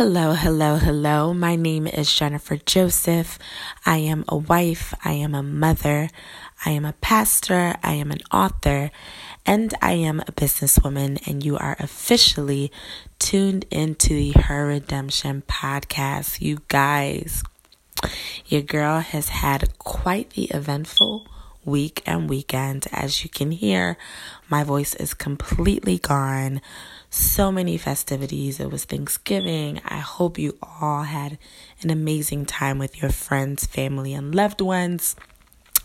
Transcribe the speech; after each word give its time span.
Hello, 0.00 0.32
hello, 0.32 0.76
hello. 0.76 1.34
My 1.34 1.56
name 1.56 1.86
is 1.86 2.10
Jennifer 2.10 2.56
Joseph. 2.56 3.38
I 3.84 3.98
am 3.98 4.24
a 4.28 4.36
wife, 4.38 4.94
I 5.04 5.12
am 5.12 5.34
a 5.34 5.42
mother, 5.42 6.08
I 6.64 6.70
am 6.70 6.86
a 6.86 6.94
pastor, 6.94 7.74
I 7.82 7.92
am 7.96 8.10
an 8.10 8.20
author, 8.32 8.92
and 9.44 9.74
I 9.82 9.92
am 9.92 10.20
a 10.20 10.32
businesswoman. 10.32 11.28
And 11.28 11.44
you 11.44 11.58
are 11.58 11.76
officially 11.78 12.72
tuned 13.18 13.66
into 13.70 14.14
the 14.14 14.30
Her 14.40 14.68
Redemption 14.68 15.42
podcast. 15.46 16.40
You 16.40 16.62
guys, 16.68 17.42
your 18.46 18.62
girl 18.62 19.00
has 19.00 19.28
had 19.28 19.78
quite 19.78 20.30
the 20.30 20.44
eventful 20.44 21.26
week 21.70 22.02
and 22.04 22.28
weekend. 22.28 22.86
As 22.92 23.22
you 23.24 23.30
can 23.30 23.52
hear, 23.52 23.96
my 24.48 24.64
voice 24.64 24.94
is 24.94 25.14
completely 25.14 25.98
gone 25.98 26.60
so 27.10 27.50
many 27.50 27.76
festivities. 27.76 28.60
It 28.60 28.70
was 28.70 28.84
Thanksgiving. 28.84 29.80
I 29.84 29.98
hope 29.98 30.38
you 30.38 30.58
all 30.80 31.02
had 31.02 31.38
an 31.82 31.90
amazing 31.90 32.46
time 32.46 32.78
with 32.78 33.00
your 33.00 33.10
friends, 33.10 33.66
family, 33.66 34.14
and 34.14 34.34
loved 34.34 34.60
ones. 34.60 35.16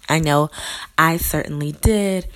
I 0.07 0.19
know 0.19 0.49
I 0.97 1.17
certainly 1.17 1.71
did. 1.71 2.27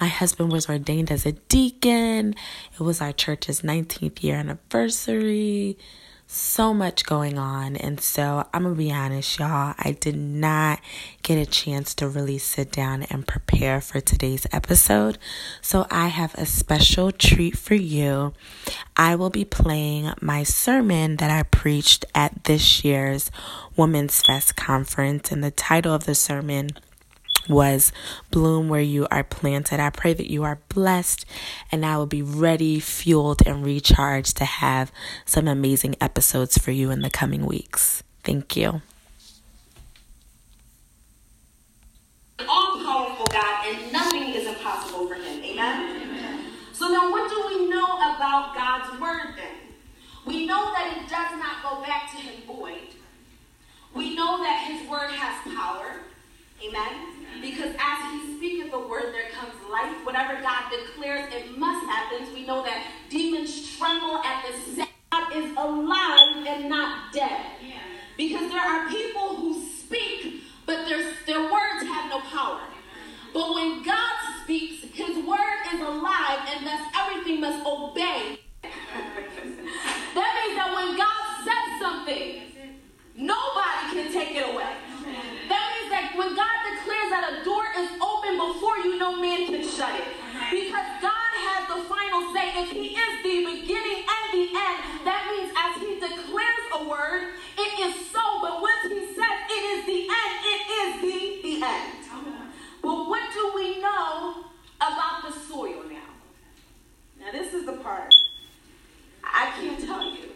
My 0.00 0.08
husband 0.08 0.50
was 0.50 0.68
ordained 0.68 1.12
as 1.12 1.24
a 1.24 1.32
deacon. 1.32 2.34
It 2.74 2.80
was 2.80 3.00
our 3.00 3.12
church's 3.12 3.62
19th 3.62 4.22
year 4.22 4.36
anniversary 4.36 5.78
so 6.32 6.72
much 6.72 7.04
going 7.04 7.38
on. 7.38 7.76
And 7.76 8.00
so 8.00 8.46
I'm 8.52 8.62
going 8.62 8.74
to 8.74 8.78
be 8.78 8.92
honest, 8.92 9.38
y'all. 9.38 9.74
I 9.78 9.92
did 9.92 10.16
not 10.16 10.80
get 11.22 11.36
a 11.36 11.46
chance 11.46 11.94
to 11.96 12.08
really 12.08 12.38
sit 12.38 12.72
down 12.72 13.02
and 13.04 13.26
prepare 13.26 13.80
for 13.80 14.00
today's 14.00 14.46
episode. 14.52 15.18
So 15.60 15.86
I 15.90 16.08
have 16.08 16.34
a 16.34 16.46
special 16.46 17.12
treat 17.12 17.58
for 17.58 17.74
you. 17.74 18.32
I 18.96 19.14
will 19.14 19.30
be 19.30 19.44
playing 19.44 20.12
my 20.20 20.42
sermon 20.42 21.16
that 21.16 21.30
I 21.30 21.42
preached 21.42 22.04
at 22.14 22.44
this 22.44 22.84
year's 22.84 23.30
Women's 23.76 24.22
Fest 24.22 24.56
conference. 24.56 25.30
And 25.30 25.44
the 25.44 25.50
title 25.50 25.94
of 25.94 26.04
the 26.04 26.14
sermon 26.14 26.70
was 27.48 27.92
bloom 28.30 28.68
where 28.68 28.80
you 28.80 29.06
are 29.10 29.24
planted. 29.24 29.80
I 29.80 29.90
pray 29.90 30.12
that 30.14 30.30
you 30.30 30.44
are 30.44 30.60
blessed 30.68 31.24
and 31.70 31.84
I 31.84 31.96
will 31.96 32.06
be 32.06 32.22
ready, 32.22 32.80
fueled, 32.80 33.46
and 33.46 33.64
recharged 33.64 34.36
to 34.38 34.44
have 34.44 34.92
some 35.24 35.48
amazing 35.48 35.96
episodes 36.00 36.58
for 36.58 36.70
you 36.70 36.90
in 36.90 37.00
the 37.00 37.10
coming 37.10 37.46
weeks. 37.46 38.02
Thank 38.24 38.56
you. 38.56 38.82
All 42.48 42.84
powerful 42.84 43.26
God, 43.26 43.66
and 43.66 43.92
nothing 43.92 44.34
is 44.34 44.46
impossible 44.46 45.06
for 45.08 45.14
him. 45.14 45.44
Amen? 45.44 46.02
Amen? 46.02 46.44
So, 46.72 46.88
then 46.88 47.10
what 47.10 47.30
do 47.30 47.44
we 47.46 47.70
know 47.70 47.84
about 47.84 48.54
God's 48.54 49.00
word 49.00 49.34
then? 49.36 49.74
We 50.26 50.46
know 50.46 50.72
that 50.72 50.96
it 50.96 51.08
does 51.08 51.38
not 51.38 51.62
go 51.62 51.82
back 51.82 52.10
to 52.12 52.16
him 52.16 52.42
void. 52.46 52.94
We 53.94 54.16
know 54.16 54.38
that 54.42 54.66
his 54.68 54.88
word 54.88 55.10
has 55.10 55.54
power. 55.54 56.00
Amen? 56.64 57.40
Because 57.40 57.74
as 57.78 58.12
he 58.12 58.36
speaketh 58.36 58.70
the 58.70 58.78
word, 58.78 59.12
there 59.12 59.30
comes 59.30 59.54
life. 59.70 60.04
Whatever 60.04 60.40
God 60.42 60.70
declares, 60.70 61.32
it 61.32 61.58
must 61.58 61.86
happen. 61.86 62.32
We 62.32 62.46
know 62.46 62.62
that 62.62 62.86
demons 63.10 63.76
tremble 63.76 64.18
at 64.18 64.44
the 64.46 64.72
sound. 64.76 64.88
God 65.10 65.36
is 65.36 65.50
alive 65.56 66.46
and 66.46 66.68
not 66.68 67.12
dead. 67.12 67.44
Because 68.16 68.50
there 68.50 68.60
are 68.60 68.88
people 68.88 69.36
who 69.36 69.62
speak, 69.62 70.42
but 70.64 70.86
their, 70.88 71.12
their 71.26 71.42
words 71.52 71.84
have 71.84 72.08
no 72.08 72.20
power. 72.20 72.60
But 73.34 73.54
when 73.54 73.82
God 73.82 74.12
speaks, 74.42 74.84
his 74.92 75.24
word 75.24 75.58
is 75.74 75.80
alive, 75.80 76.48
and 76.54 76.66
thus 76.66 76.80
everything 76.96 77.40
must 77.40 77.66
obey. 77.66 78.38
that 78.62 80.32
means 80.38 80.56
that 80.56 80.72
when 80.74 80.96
God 80.96 81.44
says 81.44 81.80
something, 81.80 82.42
nobody 83.16 83.92
can 83.92 84.12
take 84.12 84.36
it 84.36 84.54
away. 84.54 84.76
That 85.48 85.76
means 85.76 85.90
that 85.90 86.12
when 86.16 86.34
God 86.36 86.56
declares 86.72 87.10
that 87.10 87.40
a 87.40 87.44
door 87.44 87.64
is 87.78 87.90
open 88.00 88.36
before 88.36 88.78
you, 88.78 88.98
no 88.98 89.16
man 89.20 89.46
can 89.46 89.68
shut 89.82 89.98
it. 89.98 90.06
Uh-huh. 90.06 90.46
Because 90.50 90.88
God 91.02 91.32
has 91.42 91.62
the 91.66 91.80
final 91.90 92.32
say. 92.32 92.46
If 92.62 92.70
He 92.70 92.94
is 92.94 93.14
the 93.26 93.38
beginning 93.50 94.06
and 94.06 94.24
the 94.30 94.44
end, 94.54 94.78
that 95.02 95.26
means 95.26 95.50
as 95.58 95.72
He 95.82 95.98
declares 95.98 96.66
a 96.78 96.86
word, 96.86 97.34
it 97.58 97.72
is 97.82 98.06
so. 98.06 98.22
But 98.40 98.62
once 98.62 98.82
He 98.86 99.02
says 99.10 99.36
it 99.50 99.62
is 99.74 99.86
the 99.86 100.00
end, 100.06 100.32
it 100.54 100.62
is 100.80 100.90
the, 101.02 101.18
the 101.42 101.54
end. 101.66 101.98
Uh-huh. 102.06 102.46
But 102.80 103.08
what 103.10 103.22
do 103.34 103.52
we 103.56 103.80
know 103.80 104.44
about 104.76 105.26
the 105.26 105.32
soil 105.32 105.82
now? 105.90 106.10
Now, 107.18 107.32
this 107.32 107.52
is 107.52 107.66
the 107.66 107.72
part 107.72 108.14
I 109.24 109.50
can't 109.58 109.84
tell 109.84 110.04
you. 110.04 110.30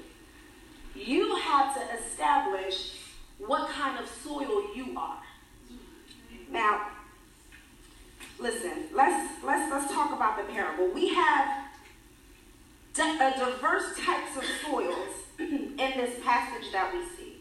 You 0.94 1.36
have 1.36 1.74
to 1.74 1.82
establish 1.94 2.94
what 3.38 3.68
kind 3.70 4.00
of 4.00 4.08
soil 4.08 4.74
you 4.74 4.94
are. 4.96 5.22
Now, 6.50 6.95
listen, 8.38 8.84
let's 8.92 9.42
let's 9.44 9.70
let's 9.70 9.92
talk 9.92 10.12
about 10.12 10.36
the 10.36 10.52
parable. 10.52 10.88
We 10.88 11.08
have 11.14 11.66
di- 12.94 13.16
a 13.16 13.38
diverse 13.38 13.98
types 13.98 14.36
of 14.36 14.44
soils 14.64 15.14
in 15.38 15.76
this 15.76 16.22
passage 16.24 16.72
that 16.72 16.92
we 16.92 17.00
see. 17.16 17.36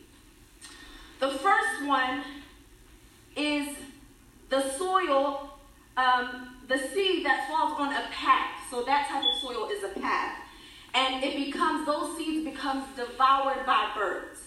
The 1.20 1.32
first 1.32 1.86
one 1.86 2.24
is 3.36 3.76
the 4.50 4.70
soil, 4.78 5.52
um, 5.98 6.56
the 6.68 6.78
seed 6.78 7.26
that 7.26 7.48
falls 7.48 7.80
on 7.80 7.94
a 7.94 8.08
path. 8.12 8.52
So 8.70 8.84
that 8.84 9.08
type 9.08 9.24
of 9.24 9.42
soil 9.42 9.70
is 9.70 9.84
a 9.84 10.00
path, 10.00 10.38
and 10.94 11.24
it 11.24 11.36
becomes 11.46 11.86
those 11.86 12.18
seeds 12.18 12.46
becomes 12.46 12.86
devoured 12.96 13.66
by 13.66 13.92
birds. 13.96 14.42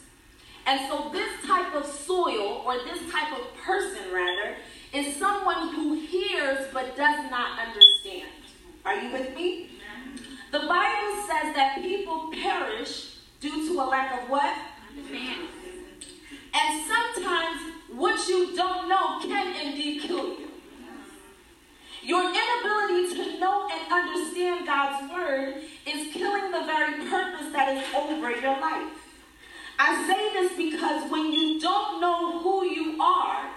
And 0.66 0.80
so 0.88 1.08
this 1.10 1.30
type 1.46 1.74
of 1.74 1.86
soil, 1.86 2.62
or 2.66 2.76
this 2.84 3.10
type 3.10 3.32
of 3.32 3.56
person 3.56 4.12
rather, 4.12 4.56
is 4.92 5.16
someone 5.16 5.74
who 5.74 5.94
hears 5.94 6.66
but 6.72 6.96
does 6.96 7.30
not 7.30 7.58
understand. 7.58 8.28
Are 8.84 9.00
you 9.00 9.12
with 9.12 9.34
me? 9.34 9.70
The 10.50 10.60
Bible 10.60 11.26
says 11.26 11.54
that 11.54 11.78
people 11.82 12.30
perish 12.32 13.16
due 13.40 13.68
to 13.68 13.80
a 13.80 13.84
lack 13.84 14.22
of 14.22 14.30
what? 14.30 14.56
Understand. 14.96 15.48
And 16.54 16.84
sometimes 16.86 17.60
what 17.94 18.28
you 18.28 18.56
don't 18.56 18.88
know 18.88 19.20
can 19.20 19.54
indeed 19.66 20.02
kill 20.02 20.38
you. 20.38 20.48
Your 22.02 22.22
inability 22.22 23.14
to 23.14 23.40
know 23.40 23.68
and 23.70 23.92
understand 23.92 24.66
God's 24.66 25.12
word 25.12 25.62
is 25.86 26.12
killing 26.14 26.50
the 26.50 26.64
very 26.64 27.08
purpose 27.08 27.52
that 27.52 27.76
is 27.76 27.84
over 27.94 28.30
your 28.30 28.58
life. 28.60 28.92
I 29.78 30.06
say 30.06 30.40
this 30.40 30.56
because 30.56 31.10
when 31.10 31.32
you 31.32 31.60
don't 31.60 32.00
know 32.00 32.40
who 32.40 32.64
you 32.64 33.00
are, 33.00 33.50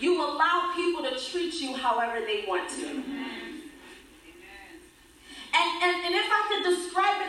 you 0.00 0.20
allow 0.20 0.72
people 0.74 1.02
to 1.02 1.18
treat 1.18 1.54
you 1.54 1.74
however 1.74 2.24
they 2.24 2.44
want 2.48 2.70
to. 2.70 2.88
Amen. 2.88 3.52
And, 5.54 5.82
and, 5.82 6.06
and 6.06 6.14
if 6.14 6.26
I 6.26 6.46
could 6.48 6.74
describe 6.74 7.22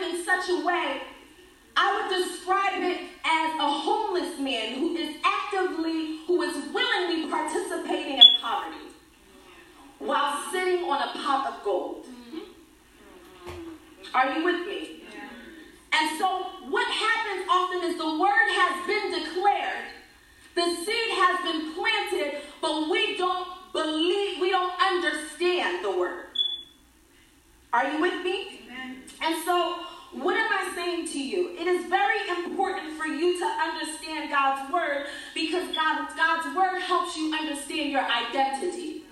it 0.68 1.00
in 1.00 1.00
such 1.00 1.00
a 1.00 1.00
way, 1.00 1.00
I 1.76 2.08
would 2.08 2.24
describe 2.24 2.82
it 2.82 3.00
as 3.24 3.54
a 3.60 3.68
homeless 3.68 4.38
man 4.38 4.78
who 4.78 4.96
is 4.96 5.16
actively, 5.24 6.18
who 6.26 6.42
is 6.42 6.72
willingly 6.72 7.30
participating 7.30 8.18
in 8.18 8.40
poverty 8.40 8.78
while 9.98 10.40
sitting 10.52 10.84
on 10.84 11.02
a 11.02 11.12
pot 11.18 11.52
of 11.52 11.64
gold. 11.64 12.06
Are 14.14 14.38
you 14.38 14.44
with 14.44 14.66
me? 14.66 15.00
And 15.92 16.18
so, 16.18 16.46
what 16.68 16.86
happens 16.88 17.46
often 17.50 17.90
is 17.90 17.96
the 17.96 18.18
word 18.18 18.48
has 18.50 18.86
been 18.86 19.24
declared, 19.24 19.84
the 20.54 20.74
seed 20.84 21.10
has 21.12 21.40
been 21.44 21.74
planted, 21.74 22.42
but 22.60 22.90
we 22.90 23.16
don't 23.16 23.46
believe, 23.72 24.40
we 24.40 24.50
don't 24.50 24.72
understand 24.80 25.84
the 25.84 25.90
word. 25.96 26.26
Are 27.72 27.90
you 27.92 28.00
with 28.00 28.24
me? 28.24 28.60
Amen. 28.66 29.02
And 29.22 29.44
so, 29.44 29.78
what 30.12 30.36
am 30.36 30.52
I 30.52 30.72
saying 30.76 31.08
to 31.08 31.18
you? 31.18 31.50
It 31.58 31.66
is 31.66 31.86
very 31.86 32.28
important 32.28 32.96
for 32.96 33.06
you 33.06 33.33
to 33.44 33.52
understand 33.60 34.30
God's 34.30 34.72
word 34.72 35.06
because 35.34 35.74
God, 35.76 36.08
God's 36.16 36.56
word 36.56 36.80
helps 36.80 37.16
you 37.16 37.32
understand 37.34 37.90
your 37.92 38.04
identity. 38.04 39.04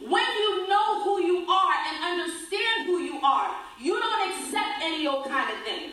When 0.00 0.30
you 0.40 0.68
know 0.68 1.04
who 1.04 1.20
you 1.20 1.44
are 1.44 1.74
and 1.90 2.20
understand 2.20 2.86
who 2.86 2.98
you 3.02 3.20
are, 3.20 3.50
you 3.80 3.98
don't 3.98 4.30
accept 4.30 4.80
any 4.80 5.06
old 5.06 5.26
kind 5.26 5.50
of 5.50 5.58
thing. 5.66 5.90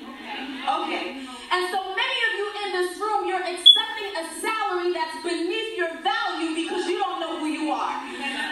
Okay. 0.64 1.26
And 1.52 1.62
so 1.74 1.82
many 1.90 2.18
of 2.28 2.32
you 2.38 2.48
in 2.66 2.70
this 2.74 3.00
room, 3.00 3.28
you're 3.28 3.42
accepting 3.44 4.12
a 4.14 4.26
salary 4.40 4.94
that's 4.94 5.22
beneath 5.22 5.78
your 5.78 5.94
value 6.02 6.54
because 6.54 6.86
you 6.88 6.98
don't 7.00 7.20
know 7.20 7.40
who 7.40 7.48
you 7.48 7.72
are. 7.72 7.98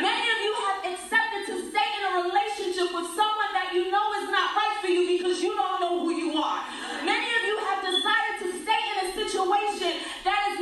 Many 0.02 0.26
of 0.26 0.40
you 0.42 0.54
have 0.68 0.80
accepted 0.94 1.46
to 1.54 1.56
stay 1.70 1.90
in 1.98 2.04
a 2.12 2.12
relationship 2.28 2.90
with 2.94 3.10
someone 3.14 3.52
that 3.54 3.72
you 3.74 3.90
know 3.90 4.06
is 4.22 4.30
not 4.30 4.58
right 4.58 4.78
for 4.82 4.88
you 4.88 5.18
because 5.18 5.42
you 5.42 5.54
don't 5.56 5.82
know 5.82 6.02
who 6.02 6.12
you 6.12 6.38
are. 6.38 6.62
Many 7.06 7.30
of 7.30 7.44
you 7.46 7.58
have 7.70 7.82
decided 7.82 8.36
to 8.42 8.48
stay 8.62 8.82
in 8.94 9.10
a 9.10 9.14
situation 9.34 9.98
that 10.24 10.54
is 10.54 10.60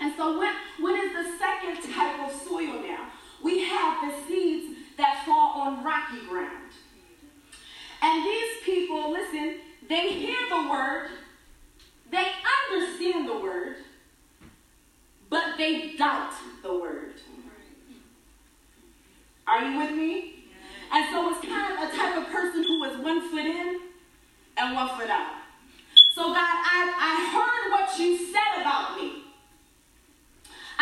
And 0.00 0.12
so 0.16 0.36
what, 0.36 0.54
what 0.80 0.98
is 1.02 1.12
the 1.12 1.38
second 1.38 1.92
type 1.92 2.28
of 2.28 2.34
soil 2.42 2.82
now? 2.82 3.08
We 3.42 3.64
have 3.64 4.10
the 4.10 4.26
seeds 4.26 4.76
that 4.96 5.22
fall 5.24 5.60
on 5.60 5.84
rocky 5.84 6.26
ground. 6.28 6.72
And 8.02 8.24
these 8.24 8.62
people, 8.64 9.12
listen, 9.12 9.56
they 9.88 10.12
hear 10.12 10.36
the 10.48 10.68
word, 10.68 11.10
they 12.10 12.26
understand 12.70 13.28
the 13.28 13.38
word, 13.38 13.76
but 15.30 15.56
they 15.56 15.96
doubt 15.96 16.32
the 16.62 16.74
word. 16.78 17.14
Are 19.46 19.64
you 19.64 19.78
with 19.78 19.92
me? 19.92 20.34
And 20.92 21.06
so 21.10 21.30
it's 21.30 21.46
kind 21.46 21.72
of 21.72 21.88
a 21.88 21.96
type 21.96 22.16
of 22.16 22.26
person 22.32 22.62
who 22.62 22.84
is 22.84 22.98
one 22.98 23.28
foot 23.30 23.44
in 23.44 23.80
and 24.56 24.74
one 24.74 24.88
foot 24.96 25.10
out. 25.10 25.34
So, 26.14 26.22
God, 26.22 26.36
I, 26.36 26.94
I 26.96 27.30
heard 27.32 27.72
what 27.72 27.98
you 27.98 28.16
said 28.16 28.60
about 28.60 28.96
me. 28.96 29.23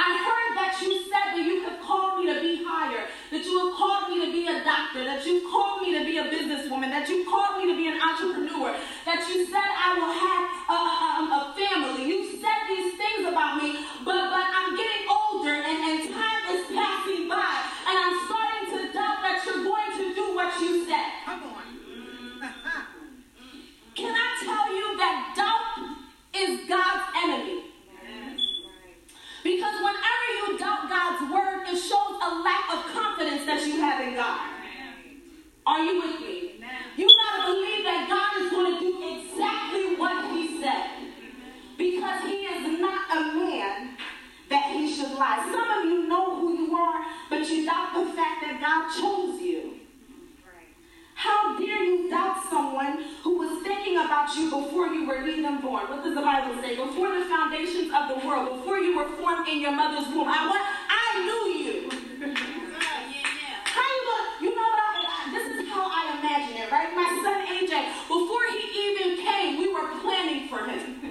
I 0.02 0.19
heard 0.19 0.50
that 0.58 0.75
you 0.82 0.99
said 1.06 1.38
that 1.38 1.44
you 1.46 1.62
have 1.62 1.78
called 1.78 2.19
me 2.19 2.26
to 2.26 2.40
be 2.43 2.58
higher, 2.66 3.06
that 3.31 3.44
you 3.46 3.54
have 3.62 3.78
called 3.78 4.10
me 4.10 4.26
to 4.26 4.32
be 4.34 4.50
a 4.50 4.58
doctor, 4.66 5.06
that 5.06 5.22
you 5.22 5.46
called 5.46 5.78
me 5.78 5.94
to 5.94 6.02
be 6.02 6.19
a 6.19 6.26
businesswoman, 6.26 6.90
that 6.90 7.06
you 7.06 7.22
called 7.22 7.62
me 7.62 7.70
to 7.70 7.76
be 7.78 7.87
an 7.87 8.02
entrepreneur, 8.02 8.75
that 9.06 9.22
you 9.31 9.46
said 9.46 9.62
I 9.62 9.94
will 9.94 10.10
have 10.10 10.44
a, 10.66 10.75
a, 10.75 10.94
a 11.22 11.38
um, 11.38 11.54
family. 11.54 12.02
You 12.10 12.34
said 12.43 12.66
these 12.66 12.99
things 12.99 13.31
about 13.31 13.62
me, 13.62 13.87
but, 14.02 14.26
but 14.26 14.46
I'm 14.50 14.75
getting 14.75 15.06
older 15.06 15.54
and, 15.54 15.78
and 15.87 15.99
time 16.10 16.44
is 16.50 16.66
passing 16.75 17.31
by, 17.31 17.54
and 17.87 17.94
I'm 17.94 18.16
starting 18.26 18.66
to 18.75 18.78
doubt 18.90 19.22
that 19.22 19.38
you're 19.46 19.62
going 19.62 19.93
to 20.02 20.06
do 20.19 20.34
what 20.34 20.50
you 20.58 20.82
said. 20.82 21.14
Come 21.31 21.46
on. 21.46 21.62
Can 23.94 24.14
I 24.19 24.28
tell 24.43 24.66
you 24.66 24.99
that 24.99 25.31
doubt 25.38 25.94
is 26.34 26.66
God's 26.66 27.06
enemy? 27.22 27.72
Because 29.43 29.75
whenever 29.83 30.27
you 30.39 30.59
doubt 30.59 30.89
God's 30.89 31.33
word, 31.33 31.67
it 31.67 31.77
shows 31.77 32.15
a 32.23 32.31
lack 32.43 32.65
of 32.73 32.93
confidence 32.93 33.44
that 33.47 33.67
you 33.67 33.81
have 33.81 34.06
in 34.06 34.15
God. 34.15 34.41
Are 35.67 35.83
you 35.83 36.00
with 36.00 36.21
me? 36.21 36.65
You 36.97 37.09
gotta 37.09 37.53
believe 37.53 37.85
that 37.85 38.06
God 38.09 38.43
is 38.43 38.50
to 38.50 38.79
do 38.79 38.93
exactly 39.03 39.97
what 39.97 40.31
He 40.33 40.62
said. 40.62 40.91
Because 41.77 42.23
He 42.25 42.47
is 42.47 42.81
not 42.81 43.11
a 43.11 43.21
man 43.35 43.97
that 44.49 44.71
He 44.73 44.94
should 44.94 45.12
lie. 45.12 45.49
Some 45.50 45.79
of 45.79 45.85
you 45.91 46.09
know 46.09 46.37
who 46.38 46.67
you 46.67 46.77
are, 46.77 47.05
but 47.31 47.49
you 47.49 47.65
doubt 47.65 47.95
the 47.95 48.12
fact 48.12 48.43
that 48.43 48.61
God 48.61 48.95
chose 48.95 49.41
you. 49.41 49.81
How 51.15 51.59
dare 51.59 51.85
you 51.85 52.11
doubt 52.11 52.43
someone 52.50 53.05
who 53.23 53.38
was 53.38 53.62
thinking 53.62 53.97
about 54.23 54.37
you 54.37 54.51
before 54.51 54.87
you 54.89 55.07
were 55.07 55.27
even 55.27 55.61
born? 55.61 55.89
What 55.89 56.05
does 56.05 56.15
the 56.15 56.21
Bible 56.21 56.61
say? 56.63 56.77
Before 56.77 57.09
the 57.09 57.25
foundations 57.27 57.91
of 57.93 58.09
the 58.09 58.27
world, 58.27 58.59
before 58.59 58.79
you 58.79 58.97
were 58.97 59.09
formed 59.17 59.49
in 59.49 59.61
your 59.61 59.73
mother's 59.73 60.07
womb, 60.15 60.29
I 60.29 60.47
what? 60.47 60.63
I 60.63 61.07
knew 61.25 61.43
you. 61.59 61.91
How 63.65 63.83
you 63.83 64.03
gonna? 64.07 64.43
You 64.43 64.55
know 64.55 64.63
what? 64.63 64.79
I, 64.79 65.31
this 65.33 65.47
is 65.59 65.69
how 65.71 65.91
I 65.91 66.19
imagine 66.19 66.57
it, 66.57 66.71
right? 66.71 66.95
My 66.95 67.09
son 67.23 67.47
AJ, 67.47 67.73
before 68.07 68.45
he 68.53 68.63
even 68.87 69.25
came, 69.25 69.59
we 69.59 69.73
were 69.73 69.89
planning 70.01 70.49
for 70.49 70.67
him. 70.67 71.01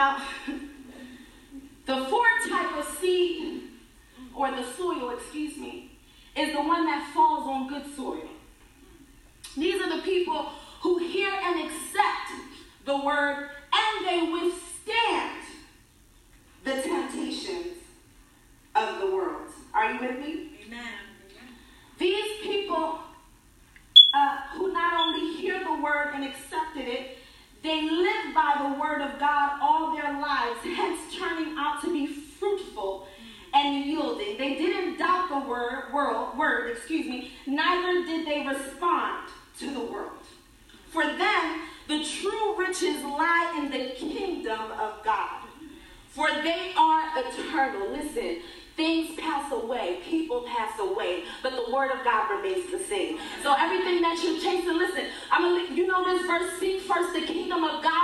Now, 0.00 0.16
the 1.84 2.06
fourth 2.06 2.48
type 2.48 2.74
of 2.74 2.86
seed, 2.98 3.64
or 4.34 4.50
the 4.50 4.64
soil, 4.64 5.10
excuse 5.10 5.58
me, 5.58 5.90
is 6.34 6.54
the 6.54 6.62
one 6.62 6.86
that 6.86 7.12
falls 7.12 7.46
on 7.46 7.68
good 7.68 7.84
soil. 7.94 8.30
These 9.58 9.78
are 9.82 9.94
the 9.94 10.02
people 10.02 10.52
who 10.80 10.96
hear 10.96 11.30
and 11.30 11.66
accept 11.66 12.32
the 12.86 12.96
word 12.96 13.50
and 13.74 14.08
they 14.08 14.32
withstand 14.32 15.42
the 16.64 16.80
temptations 16.80 17.76
of 18.74 19.00
the 19.00 19.14
world. 19.14 19.50
Are 19.74 19.92
you 19.92 20.00
with 20.00 20.18
me? 20.18 20.48
Amen. 20.66 20.94
These 21.98 22.40
people 22.42 23.00
uh, 24.14 24.36
who 24.54 24.72
not 24.72 24.94
only 24.94 25.36
hear 25.36 25.62
the 25.62 25.74
word 25.74 26.12
and 26.14 26.24
accepted 26.24 26.88
it, 26.88 27.18
they 27.62 27.82
live 27.82 28.34
by 28.34 28.56
the 28.62 28.80
word 28.80 29.02
of 29.02 29.18
God 29.18 29.49
lives, 30.18 30.60
hence 30.62 31.00
turning 31.16 31.54
out 31.56 31.80
to 31.82 31.92
be 31.92 32.06
fruitful 32.06 33.06
and 33.52 33.84
yielding. 33.84 34.38
They 34.38 34.54
didn't 34.54 34.98
doubt 34.98 35.28
the 35.28 35.48
word, 35.48 35.92
world, 35.92 36.38
word, 36.38 36.70
excuse 36.70 37.06
me, 37.06 37.32
neither 37.46 38.06
did 38.06 38.26
they 38.26 38.46
respond 38.46 39.28
to 39.58 39.70
the 39.70 39.80
world. 39.80 40.12
For 40.90 41.04
them, 41.04 41.60
the 41.88 42.04
true 42.04 42.58
riches 42.58 43.02
lie 43.02 43.54
in 43.58 43.70
the 43.70 43.90
kingdom 43.94 44.72
of 44.72 45.02
God. 45.04 45.46
For 46.08 46.28
they 46.42 46.72
are 46.76 47.08
eternal. 47.16 47.92
Listen, 47.92 48.38
Things 48.80 49.14
pass 49.20 49.52
away, 49.52 49.98
people 50.08 50.40
pass 50.48 50.78
away, 50.78 51.24
but 51.42 51.52
the 51.52 51.70
word 51.70 51.90
of 51.90 52.02
God 52.02 52.30
remains 52.30 52.70
the 52.70 52.78
same. 52.78 53.18
So 53.42 53.54
everything 53.58 54.00
that 54.00 54.18
you're 54.24 54.40
chasing, 54.40 54.78
listen, 54.78 55.04
I'm 55.30 55.42
gonna, 55.42 55.74
you 55.74 55.86
know 55.86 56.02
this 56.02 56.26
verse, 56.26 56.58
seek 56.58 56.80
first 56.80 57.12
the 57.12 57.20
kingdom 57.20 57.62
of 57.62 57.82
God 57.82 57.99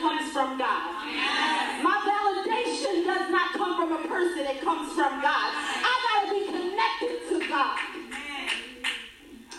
comes 0.00 0.32
from 0.32 0.58
God. 0.58 1.06
My 1.82 1.96
validation 2.04 3.04
does 3.04 3.30
not 3.30 3.52
come 3.52 3.76
from 3.76 4.04
a 4.04 4.08
person, 4.08 4.46
it 4.46 4.60
comes 4.62 4.92
from 4.92 5.20
God. 5.20 5.50
I 5.54 5.94
gotta 6.06 6.34
be 6.34 6.46
connected 6.46 7.28
to 7.28 7.48
God. 7.48 7.78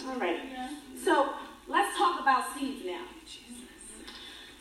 All 0.07 0.19
right. 0.19 0.39
So 1.03 1.33
let's 1.67 1.98
talk 1.98 2.21
about 2.21 2.53
seeds 2.57 2.86
now. 2.86 3.03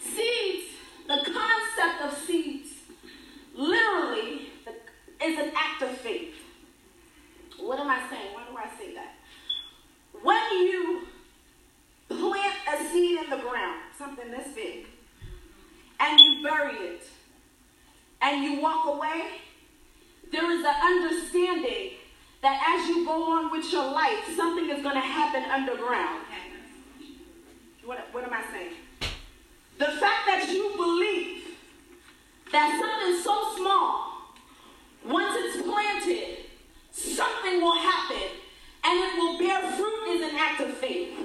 Seeds, 0.00 0.66
the 1.06 1.16
concept 1.24 2.02
of 2.04 2.18
seeds, 2.26 2.68
literally 3.54 4.50
is 5.22 5.38
an 5.38 5.52
act 5.54 5.82
of 5.82 5.90
faith. 5.98 6.34
What 7.58 7.78
am 7.78 7.88
I 7.88 8.00
saying? 8.08 8.34
Why 8.34 8.44
do 8.50 8.56
I 8.56 8.78
say 8.78 8.94
that? 8.94 9.14
When 10.22 10.66
you 10.66 11.02
plant 12.08 12.54
a 12.72 12.84
seed 12.90 13.20
in 13.22 13.30
the 13.30 13.36
ground, 13.36 13.80
something 13.96 14.30
this 14.30 14.48
big, 14.54 14.86
and 16.00 16.18
you 16.18 16.42
bury 16.42 16.74
it, 16.76 17.02
and 18.22 18.42
you 18.42 18.60
walk 18.60 18.86
away, 18.86 19.22
there 20.32 20.50
is 20.50 20.64
an 20.64 20.74
understanding 20.82 21.90
that 22.42 22.78
as 22.80 22.88
you 22.88 23.04
go 23.04 23.32
on 23.32 23.50
with 23.50 23.70
your 23.72 23.84
life, 23.84 24.18
something 24.34 24.70
is 24.70 24.82
going 24.82 24.94
to 24.94 25.00
happen 25.00 25.42
underground. 25.50 26.24
What, 27.84 28.08
what 28.12 28.24
am 28.24 28.32
I 28.32 28.42
saying? 28.52 28.72
The 29.78 29.86
fact 29.86 30.26
that 30.26 30.48
you 30.50 30.72
believe 30.76 31.44
that 32.52 32.78
something 32.80 33.22
so 33.22 33.56
small, 33.56 34.34
once 35.04 35.34
it's 35.38 35.62
planted, 35.62 36.38
something 36.92 37.60
will 37.60 37.78
happen 37.78 38.28
and 38.84 38.98
it 38.98 39.16
will 39.16 39.38
bear 39.38 39.72
fruit 39.72 40.08
is 40.08 40.22
an 40.32 40.36
act 40.38 40.60
of 40.60 40.72
faith. 40.76 41.16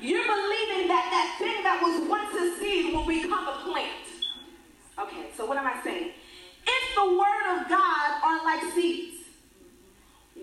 You're 0.00 0.24
believing 0.24 0.88
that 0.88 1.08
that 1.10 1.36
thing 1.38 1.62
that 1.62 1.80
was 1.82 2.08
once 2.08 2.34
a 2.34 2.58
seed 2.58 2.92
will 2.92 3.06
become 3.06 3.46
a 3.46 3.60
plant. 3.64 4.02
So 5.36 5.46
what 5.46 5.56
am 5.56 5.66
I 5.66 5.82
saying? 5.82 6.10
If 6.66 6.94
the 6.94 7.04
word 7.04 7.60
of 7.60 7.68
God 7.68 8.22
are 8.22 8.44
like 8.44 8.62
seeds, 8.74 9.16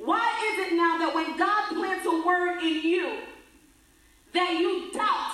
why 0.03 0.27
is 0.51 0.67
it 0.67 0.75
now 0.75 0.97
that 0.97 1.13
when 1.13 1.37
God 1.37 1.69
plants 1.69 2.05
a 2.05 2.25
word 2.25 2.59
in 2.61 2.81
you, 2.81 3.17
that 4.33 4.51
you 4.59 4.91
doubt 4.93 5.33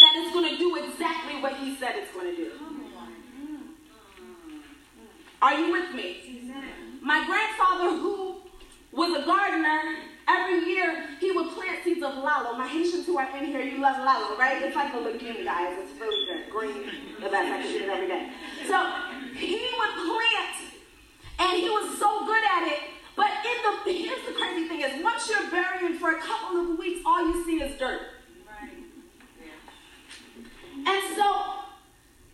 that 0.00 0.12
it's 0.16 0.32
going 0.32 0.50
to 0.50 0.58
do 0.58 0.76
exactly 0.76 1.40
what 1.40 1.56
he 1.56 1.76
said 1.76 1.92
it's 1.96 2.12
going 2.12 2.34
to 2.34 2.36
do? 2.36 2.52
Are 5.40 5.54
you 5.54 5.72
with 5.72 5.94
me? 5.94 6.52
My 7.00 7.24
grandfather, 7.24 7.96
who 7.96 8.36
was 8.92 9.22
a 9.22 9.24
gardener, 9.24 9.96
every 10.28 10.68
year 10.68 11.06
he 11.18 11.32
would 11.32 11.48
plant 11.54 11.82
seeds 11.82 12.02
of 12.02 12.16
lalo. 12.18 12.56
My 12.56 12.68
Haitians 12.68 13.06
who 13.06 13.18
are 13.18 13.36
in 13.36 13.46
here, 13.46 13.60
you 13.60 13.80
love 13.80 13.98
lalo, 14.04 14.36
right? 14.38 14.62
It's 14.62 14.76
like 14.76 14.92
a 14.92 14.98
legume, 14.98 15.44
guys. 15.44 15.76
It's 15.78 15.98
really 16.00 16.26
good. 16.26 16.50
Green, 16.50 16.84
the 17.20 17.28
best. 17.28 17.50
I 17.50 17.66
eat 17.66 17.82
it 17.82 17.88
every 17.88 18.06
day. 18.06 18.30
So 18.66 18.92
he 19.34 19.70
would 19.78 19.94
plant, 20.06 20.56
and 21.38 21.58
he 21.58 21.68
was 21.70 21.98
so 21.98 22.26
good 22.26 22.44
at 22.44 22.68
it. 22.68 22.80
But 23.16 23.30
in 23.44 23.56
the 23.64 23.92
here's 23.92 24.26
the 24.26 24.32
crazy 24.32 24.68
thing 24.68 24.80
is 24.82 25.02
once 25.02 25.28
you're 25.28 25.50
burying 25.50 25.98
for 25.98 26.12
a 26.12 26.20
couple 26.20 26.60
of 26.60 26.78
weeks, 26.78 27.00
all 27.04 27.26
you 27.26 27.44
see 27.44 27.62
is 27.62 27.76
dirt. 27.78 28.02
Right. 28.46 28.70
Yeah. 29.40 30.92
And 30.92 31.16
so 31.16 31.67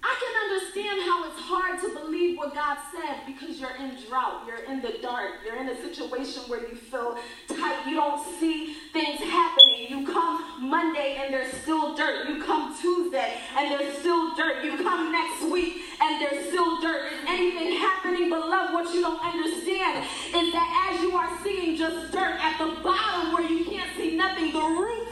I 0.04 0.12
can 0.20 0.34
understand 0.44 1.00
how 1.08 1.25
it's 1.25 1.40
hard 1.40 1.80
to 1.80 1.88
believe 1.99 2.37
what 2.37 2.54
God 2.54 2.76
said 2.92 3.25
because 3.26 3.58
you're 3.58 3.75
in 3.76 3.96
drought, 4.06 4.42
you're 4.46 4.64
in 4.64 4.82
the 4.82 4.99
dark, 5.00 5.40
you're 5.44 5.56
in 5.56 5.70
a 5.70 5.76
situation 5.80 6.42
where 6.46 6.61
you 6.61 6.76
feel 6.76 7.16
tight, 7.49 7.87
you 7.88 7.96
don't 7.96 8.23
see 8.38 8.75
things 8.92 9.18
happening. 9.20 9.87
You 9.88 10.06
come 10.06 10.68
Monday 10.68 11.16
and 11.18 11.32
there's 11.32 11.54
still 11.62 11.96
dirt. 11.96 12.28
You 12.28 12.42
come 12.44 12.76
Tuesday 12.78 13.38
and 13.56 13.70
there's 13.70 13.96
still 13.99 14.34
dirt. 14.37 14.62
You 14.62 14.76
come 14.76 15.11
next 15.11 15.42
week 15.50 15.80
and 16.02 16.20
there's 16.20 16.49
still 16.49 16.82
dirt. 16.82 17.11
Is 17.11 17.18
anything 17.26 17.78
happening? 17.78 18.28
But 18.28 18.46
love, 18.46 18.75
what 18.75 18.92
you 18.92 19.00
don't 19.00 19.25
understand 19.25 20.04
is 20.34 20.52
that 20.52 20.92
as 20.92 21.00
you 21.00 21.16
are 21.16 21.30
seeing 21.42 21.76
just 21.76 22.12
dirt 22.12 22.37
at 22.42 22.58
the 22.58 22.82
bottom 22.82 23.32
where 23.32 23.49
you 23.50 23.64
can't 23.64 23.88
see 23.96 24.16
nothing, 24.16 24.52
the 24.52 24.61
roots 24.61 25.03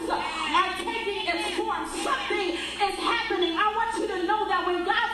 when 4.67 4.85
God 4.85 5.12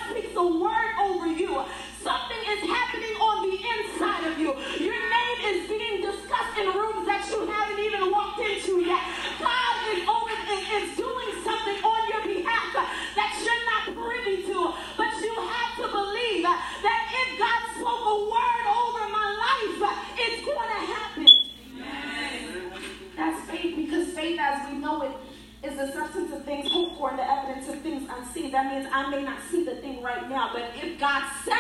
Means 28.69 28.87
I 28.93 29.09
may 29.09 29.23
not 29.23 29.39
see 29.51 29.65
the 29.65 29.77
thing 29.77 30.03
right 30.03 30.29
now, 30.29 30.51
but 30.53 30.73
if 30.77 31.01
God 31.01 31.23
said 31.43 31.55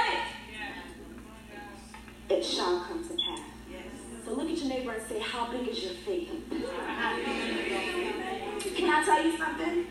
it, 2.28 2.34
it 2.34 2.44
shall 2.44 2.80
come 2.80 3.02
to 3.02 3.14
pass. 3.14 3.40
So 4.26 4.34
look 4.34 4.50
at 4.50 4.58
your 4.58 4.68
neighbor 4.68 4.92
and 4.92 5.02
say, 5.08 5.18
How 5.18 5.50
big 5.50 5.66
is 5.68 5.82
your 5.82 5.94
faith? 5.94 6.28
Can 8.76 8.90
I 8.90 9.02
tell 9.06 9.24
you 9.24 9.38
something? 9.38 9.86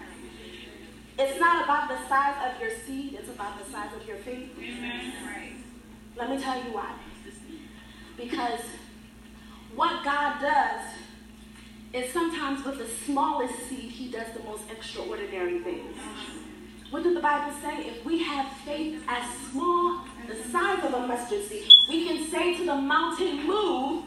It's 1.18 1.40
not 1.40 1.64
about 1.64 1.90
the 1.90 2.08
size 2.08 2.36
of 2.46 2.62
your 2.62 2.70
seed, 2.86 3.16
it's 3.20 3.30
about 3.30 3.58
the 3.66 3.72
size 3.72 3.90
of 4.00 4.08
your 4.08 4.18
faith. 4.18 4.52
Let 6.16 6.30
me 6.30 6.40
tell 6.40 6.58
you 6.58 6.72
why. 6.72 6.94
Because 8.16 8.62
what 9.76 10.04
God 10.04 10.40
does 10.40 10.82
is 11.94 12.14
sometimes 12.14 12.64
with 12.64 12.78
the 12.78 12.88
smallest 13.06 13.68
seed, 13.68 13.90
he 13.92 14.12
does 14.12 14.28
the 14.36 14.44
most 14.44 14.70
extraordinary 14.70 15.62
things. 15.62 15.96
What 16.89 17.03
did 17.03 17.15
the 17.15 17.22
Bible 17.22 17.53
say? 17.62 17.88
If 17.88 18.06
we 18.06 18.24
have 18.24 18.51
faith 18.65 19.01
as 19.08 19.29
small 19.51 20.06
the 20.27 20.36
size 20.36 20.84
of 20.84 20.94
a 20.94 21.08
mustard 21.08 21.44
seed. 21.46 21.63
We 21.89 22.08
can 22.08 22.29
say 22.29 22.58
to 22.58 22.65
the 22.65 22.75
mountain, 22.75 23.46
move, 23.48 24.03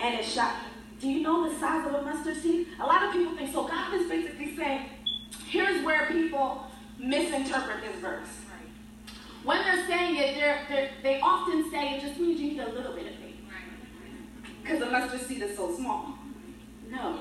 and 0.00 0.14
it 0.14 0.24
shall. 0.24 0.52
Do 1.00 1.08
you 1.08 1.22
know 1.22 1.48
the 1.48 1.58
size 1.58 1.86
of 1.86 1.94
a 1.94 2.02
mustard 2.02 2.36
seed? 2.42 2.68
A 2.80 2.86
lot 2.86 3.04
of 3.04 3.12
people 3.12 3.34
think 3.36 3.52
so. 3.52 3.66
God 3.66 3.94
is 3.94 4.08
basically 4.08 4.56
saying, 4.56 4.82
here's 5.46 5.84
where 5.84 6.06
people 6.06 6.66
misinterpret 6.98 7.82
this 7.82 8.00
verse. 8.00 8.28
When 9.44 9.62
they're 9.62 9.86
saying 9.86 10.16
it, 10.16 10.34
they're, 10.34 10.60
they're, 10.68 10.90
they 11.02 11.20
often 11.20 11.70
say 11.70 11.96
it 11.96 12.02
just 12.02 12.18
means 12.18 12.40
you 12.40 12.52
need 12.52 12.60
a 12.60 12.70
little 12.70 12.92
bit 12.94 13.06
of 13.06 13.14
faith. 13.14 13.36
Because 14.62 14.82
a 14.82 14.90
mustard 14.90 15.20
seed 15.20 15.42
is 15.42 15.56
so 15.56 15.74
small. 15.76 16.18
No. 16.90 17.20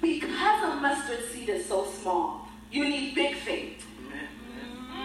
Because 0.00 0.62
a 0.64 0.76
mustard 0.76 1.24
seed 1.30 1.48
is 1.48 1.66
so 1.66 1.84
small, 1.84 2.39
you 2.70 2.88
need 2.88 3.14
big 3.14 3.34
faith. 3.36 3.84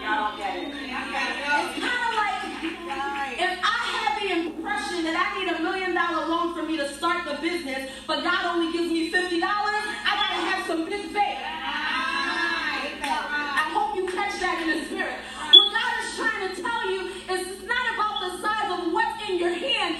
Y'all 0.02 0.30
don't 0.30 0.38
get 0.38 0.56
it. 0.56 0.68
Mm-hmm. 0.70 0.84
It's 0.86 1.78
kind 1.82 2.02
of 2.06 2.12
like 2.14 2.36
if 3.38 3.58
I 3.62 3.78
had 3.90 4.22
the 4.22 4.28
impression 4.38 5.02
that 5.04 5.16
I 5.18 5.26
need 5.38 5.48
a 5.50 5.58
million 5.62 5.94
dollar 5.94 6.26
loan 6.28 6.54
for 6.54 6.62
me 6.62 6.76
to 6.76 6.88
start 6.94 7.24
the 7.26 7.34
business, 7.42 7.90
but 8.06 8.22
God 8.22 8.54
only 8.54 8.72
gives 8.72 8.90
me 8.92 9.10
$50, 9.10 9.42
I 9.42 10.12
gotta 10.14 10.40
have 10.46 10.66
some 10.66 10.84
big 10.88 11.10
faith. 11.10 11.42
I 13.02 13.70
hope 13.74 13.96
you 13.96 14.06
catch 14.06 14.38
that 14.40 14.62
in 14.62 14.78
the 14.78 14.84
spirit. 14.86 15.18
What 15.50 15.72
God 15.74 15.92
is 16.04 16.14
trying 16.14 16.42
to 16.46 16.62
tell 16.62 16.90
you 16.90 17.10
is 17.34 17.48
it's 17.50 17.66
not 17.66 17.84
about 17.94 18.20
the 18.22 18.38
size 18.38 18.70
of 18.78 18.92
what's 18.92 19.28
in 19.28 19.38
your 19.38 19.54
hand, 19.54 19.96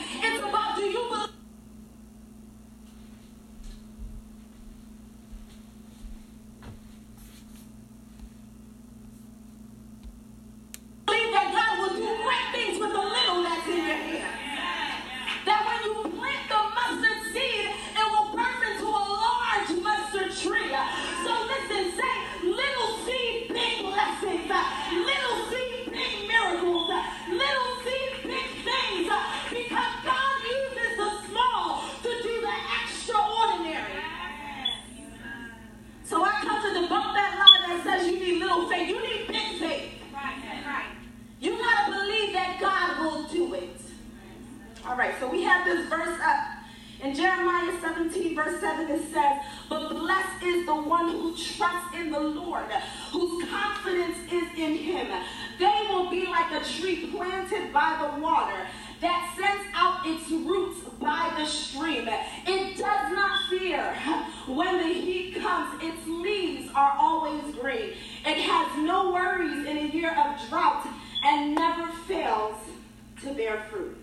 comes, 65.33 65.83
its 65.83 66.07
leaves 66.07 66.71
are 66.75 66.97
always 66.99 67.55
green. 67.55 67.93
It 68.25 68.39
has 68.39 68.85
no 68.85 69.13
worries 69.13 69.67
in 69.67 69.79
a 69.79 69.89
year 69.89 70.11
of 70.11 70.49
drought 70.49 70.87
and 71.25 71.55
never 71.55 71.91
fails 72.07 72.57
to 73.23 73.33
bear 73.35 73.65
fruit. 73.71 73.97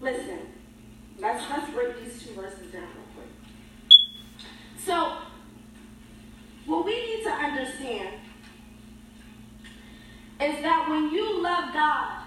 Listen, 0.00 0.40
let's 1.18 1.42
let's 1.50 1.70
break 1.72 2.02
these 2.02 2.22
two 2.22 2.34
verses 2.34 2.72
down 2.72 2.82
real 2.82 3.06
quick. 3.14 3.28
So, 4.78 5.18
what 6.66 6.84
we 6.84 6.94
need 6.94 7.24
to 7.24 7.30
understand 7.30 8.14
is 10.40 10.62
that 10.62 10.86
when 10.90 11.10
you 11.10 11.42
love 11.42 11.72
God, 11.72 12.24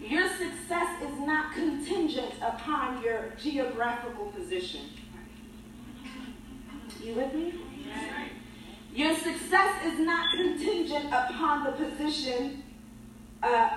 your 0.00 0.28
success 0.28 1.02
is 1.02 1.18
not 1.20 1.54
contingent 1.54 2.34
upon 2.42 3.02
your 3.02 3.32
geographical 3.40 4.26
position. 4.26 4.80
You 7.02 7.14
with 7.14 7.34
me? 7.34 7.54
Your 8.94 9.14
success 9.16 9.84
is 9.86 10.00
not 10.00 10.28
contingent 10.36 11.06
upon 11.06 11.64
the 11.64 11.72
position 11.72 12.62
uh, 13.42 13.70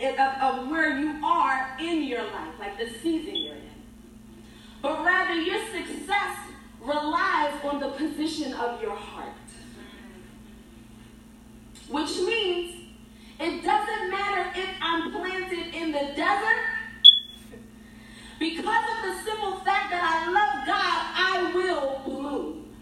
of, 0.00 0.18
of 0.18 0.68
where 0.68 0.98
you 0.98 1.24
are 1.24 1.76
in 1.80 2.02
your 2.02 2.24
life, 2.24 2.54
like 2.58 2.78
the 2.78 2.90
season 3.00 3.36
you're 3.36 3.54
in. 3.54 3.62
But 4.82 5.04
rather, 5.04 5.34
your 5.34 5.60
success 5.66 6.36
relies 6.80 7.54
on 7.64 7.80
the 7.80 7.88
position 7.90 8.52
of 8.54 8.82
your 8.82 8.94
heart. 8.94 9.32
Which 11.88 12.16
means 12.18 12.74
it 13.38 13.64
doesn't 13.64 14.10
matter 14.10 14.50
if 14.54 14.68
I'm 14.82 15.12
planted 15.12 15.74
in 15.74 15.92
the 15.92 16.12
desert. 16.14 16.64
Because 18.38 18.84
of 18.96 19.02
the 19.02 19.22
simple 19.24 19.56
fact 19.60 19.90
that 19.90 20.02
I 20.02 20.30
love 20.30 20.66
God, 20.66 21.00
I 21.14 21.52
will 21.54 22.02
bloom. 22.04 22.74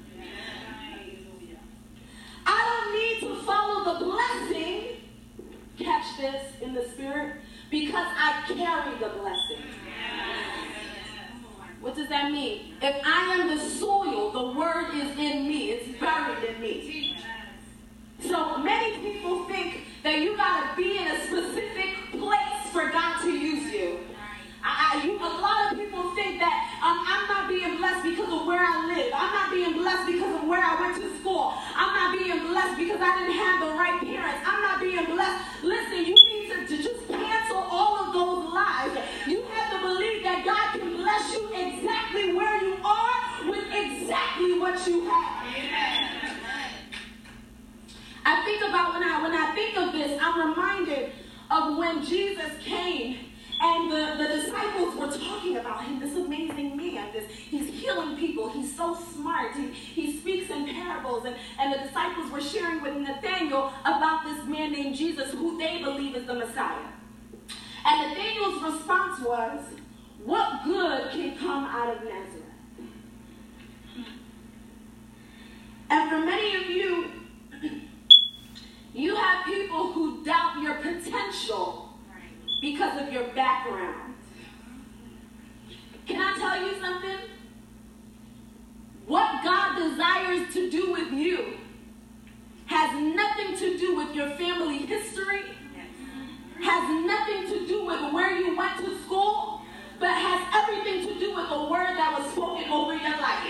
I 2.47 2.59
don't 2.69 2.95
need 2.95 3.21
to 3.21 3.43
follow 3.45 3.93
the 3.93 4.05
blessing, 4.05 4.97
catch 5.79 6.17
this 6.19 6.61
in 6.61 6.75
the 6.75 6.89
spirit, 6.91 7.37
because 7.71 8.07
I 8.17 8.43
carry 8.49 8.99
the 8.99 9.09
blessing. 9.21 9.65
What 11.81 11.95
does 11.95 12.09
that 12.09 12.33
mean? 12.33 12.75
If 12.83 12.97
I 13.05 13.37
am 13.39 13.57
the 13.57 13.63
soil, 13.63 14.33
the 14.33 14.59
word 14.59 14.95
is 14.95 15.17
in 15.19 15.47
me, 15.47 15.71
it's 15.71 16.01
buried 16.01 16.43
in 16.43 16.61
me. 16.61 17.17
So 18.21 18.59
many 18.59 18.99
people 18.99 19.45
think 19.45 19.85
that 20.03 20.19
you 20.19 20.37
gotta 20.37 20.75
be 20.77 20.99
in 20.99 21.09
a 21.09 21.27
specific 21.27 22.11
place 22.13 22.73
for 22.73 22.91
God 22.91 23.21
to 23.23 23.31
use 23.31 23.73
you. 23.73 23.99
I, 24.65 24.97
I, 24.97 25.05
you, 25.05 25.17
a 25.19 25.33
lot 25.45 25.73
of 25.73 25.79
people 25.79 26.15
think 26.15 26.41
that 26.41 26.57
um, 26.81 27.05
I'm 27.05 27.29
not 27.29 27.49
being 27.49 27.77
blessed 27.77 28.03
because 28.03 28.33
of 28.33 28.47
where 28.47 28.65
I 28.65 28.89
live. 28.89 29.13
I'm 29.15 29.33
not 29.35 29.53
being 29.53 29.75
blessed 29.75 30.07
because 30.07 30.41
of 30.41 30.49
where 30.49 30.65
I 30.65 30.81
went 30.81 30.97
to 31.05 31.21
school. 31.21 31.53
I'm 31.77 31.93
not 31.93 32.17
being 32.17 32.49
blessed 32.49 32.79
because 32.79 33.01
I 33.01 33.13
didn't 33.21 33.37
have 33.37 33.61
the 33.61 33.73
right 33.77 34.01
parents. 34.01 34.41
I'm 34.49 34.63
not 34.63 34.81
being 34.81 35.05
blessed. 35.05 35.45
Listen, 35.63 35.99
you 36.09 36.17
need 36.17 36.49
to, 36.49 36.67
to 36.67 36.77
just 36.83 37.09
cancel 37.09 37.61
all 37.61 38.09
of 38.09 38.15
those 38.17 38.55
lies. 38.55 38.97
You 39.29 39.45
have 39.53 39.69
to 39.77 39.87
believe 39.87 40.23
that 40.25 40.49
God 40.49 40.81
can 40.81 40.97
bless 40.97 41.33
you 41.37 41.45
exactly 41.53 42.33
where 42.33 42.57
you 42.65 42.81
are 42.81 43.51
with 43.51 43.69
exactly 43.69 44.59
what 44.59 44.81
you 44.89 45.05
have. 45.13 45.45
I 48.25 48.43
think 48.45 48.65
about 48.65 48.95
when 48.95 49.03
I 49.03 49.23
when 49.23 49.33
I 49.33 49.53
think 49.55 49.77
of 49.77 49.93
this, 49.93 50.19
I'm 50.23 50.49
reminded 50.49 51.13
of 51.51 51.77
when 51.77 52.03
Jesus 52.03 52.51
came 52.65 53.19
and 53.61 53.91
the, 53.91 54.15
the 54.19 54.29
disciples 54.41 54.95
were 54.97 55.07
talking 55.07 55.57
about 55.57 55.85
him, 55.85 56.01
this 56.01 56.15
amazing 56.15 56.77
man. 56.77 57.13
This 57.13 57.31
he's 57.31 57.69
healing 57.69 58.17
people, 58.17 58.51
he's 58.51 58.75
so 58.77 58.95
smart, 58.95 59.55
he, 59.55 59.69
he 59.69 60.19
speaks 60.19 60.51
in 60.51 60.67
parables, 60.67 61.25
and, 61.25 61.37
and 61.59 61.73
the 61.73 61.89
sharing 62.45 62.83
with 62.83 62.97
Nathaniel 62.97 63.73
about 63.85 64.25
this 64.25 64.45
man 64.47 64.73
named 64.73 64.95
Jesus 64.95 65.31
who 65.33 65.59
they 65.59 65.83
believe 65.83 66.15
is 66.15 66.27
the 66.27 66.35
Messiah. 66.35 66.89
And 67.87 68.11
Nathaniel's 68.11 68.63
response 68.63 69.21
was, 69.21 69.61
What 70.25 70.65
good 70.65 71.11
can 71.11 71.37
come 71.37 71.65
out 71.65 71.97
of 71.97 72.03
Nazareth? 72.03 72.43
And 75.91 76.11
for 76.11 76.19
many 76.19 76.57
of 76.57 76.71
you, 76.71 77.11
you 78.95 79.17
have 79.17 79.45
people 79.45 79.93
who 79.93 80.25
doubt 80.25 80.63
your 80.63 80.75
potential 80.77 81.91
because 82.61 83.03
of 83.03 83.13
your 83.13 83.25
background. 83.35 84.15
Can 86.07 86.21
I 86.21 86.39
tell 86.39 86.67
you 86.67 86.81
something? 86.81 87.31
What 89.07 89.45
God 89.45 89.77
desires 89.77 90.53
to 90.55 90.71
do 90.71 90.93
with 90.93 91.13
you 91.13 91.59
has 92.67 92.99
nothing 93.01 93.57
to 93.59 93.79
do 93.79 93.97
with 93.97 94.15
your 94.15 94.31
family 94.31 94.79
history, 94.79 95.43
has 96.63 97.07
nothing 97.07 97.49
to 97.49 97.67
do 97.67 97.85
with 97.85 98.13
where 98.13 98.33
you 98.39 98.57
went 98.57 98.79
to 98.79 98.99
school, 99.03 99.61
but 100.01 100.11
has 100.11 100.41
everything 100.55 101.07
to 101.07 101.19
do 101.21 101.35
with 101.35 101.49
the 101.49 101.65
word 101.71 101.97
that 101.97 102.17
was 102.19 102.31
spoken 102.33 102.71
over 102.71 102.97
your 102.97 103.17
life. 103.21 103.45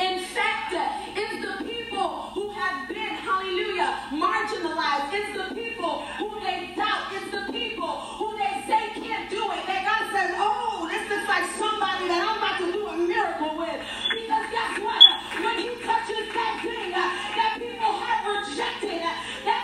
In 0.00 0.24
fact, 0.32 0.72
it's 1.14 1.36
the 1.44 1.64
people 1.64 2.32
who 2.32 2.50
have 2.50 2.88
been, 2.88 3.14
hallelujah, 3.20 3.98
marginalized. 4.10 5.12
It's 5.12 5.36
the 5.36 5.54
people 5.54 6.06
who 6.16 6.40
they 6.40 6.72
doubt. 6.74 7.12
It's 7.12 7.30
the 7.30 7.52
people 7.52 8.00
who 8.16 8.32
they 8.38 8.64
say 8.66 8.88
can't 8.96 9.28
do 9.28 9.44
it. 9.52 9.66
That 9.68 9.84
God 9.84 10.08
says, 10.16 10.32
oh, 10.40 10.88
this 10.90 11.04
looks 11.10 11.28
like 11.28 11.44
somebody 11.60 12.08
that 12.08 12.24
I'm 12.24 12.40
about 12.40 12.56
to 12.64 12.72
do 12.72 12.88
a 12.88 12.96
miracle 12.96 13.58
with. 13.58 13.76
Because 14.16 14.46
guess 14.48 14.80
what? 14.80 14.99
Ya, 18.60 18.68
ya, 18.84 19.12
ya. 19.46 19.59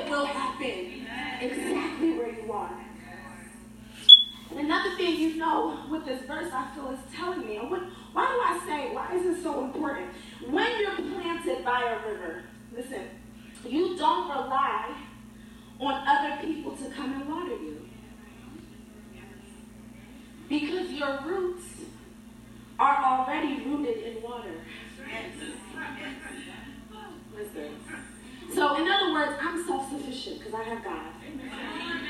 It 0.00 0.10
will 0.10 0.26
happen 0.26 1.06
exactly 1.40 2.12
where 2.12 2.30
you 2.30 2.52
are. 2.52 2.80
And 4.50 4.60
another 4.60 4.96
thing 4.96 5.16
you 5.16 5.36
know 5.36 5.84
with 5.90 6.04
this 6.04 6.22
verse, 6.22 6.50
I 6.52 6.74
feel 6.74 6.90
is 6.90 6.98
telling 7.14 7.46
me, 7.46 7.56
and 7.56 7.70
what, 7.70 7.82
why 8.12 8.26
do 8.26 8.40
I 8.40 8.66
say, 8.66 8.94
why 8.94 9.14
is 9.14 9.22
this 9.22 9.42
so 9.42 9.64
important? 9.64 10.08
When 10.48 10.66
you're 10.80 10.96
planted 10.96 11.64
by 11.64 11.82
a 11.82 12.08
river, 12.08 12.42
listen, 12.74 13.02
you 13.64 13.96
don't 13.96 14.28
rely 14.28 14.96
on 15.78 16.08
other 16.08 16.42
people 16.42 16.76
to 16.76 16.90
come 16.90 17.12
and 17.12 17.28
water 17.28 17.52
you. 17.52 17.88
Because 20.48 20.90
your 20.90 21.20
roots 21.24 21.64
are 22.78 23.04
already 23.04 23.64
rooted 23.64 23.98
in 23.98 24.22
water. 24.22 24.54
Listen. 27.36 27.76
So, 28.52 28.76
in 28.76 28.88
other 28.88 29.12
words, 29.12 29.38
I'm 29.40 29.59
sufficient 30.30 30.38
because 30.38 30.54
I 30.54 30.62
have 30.64 30.84
God. 30.84 31.12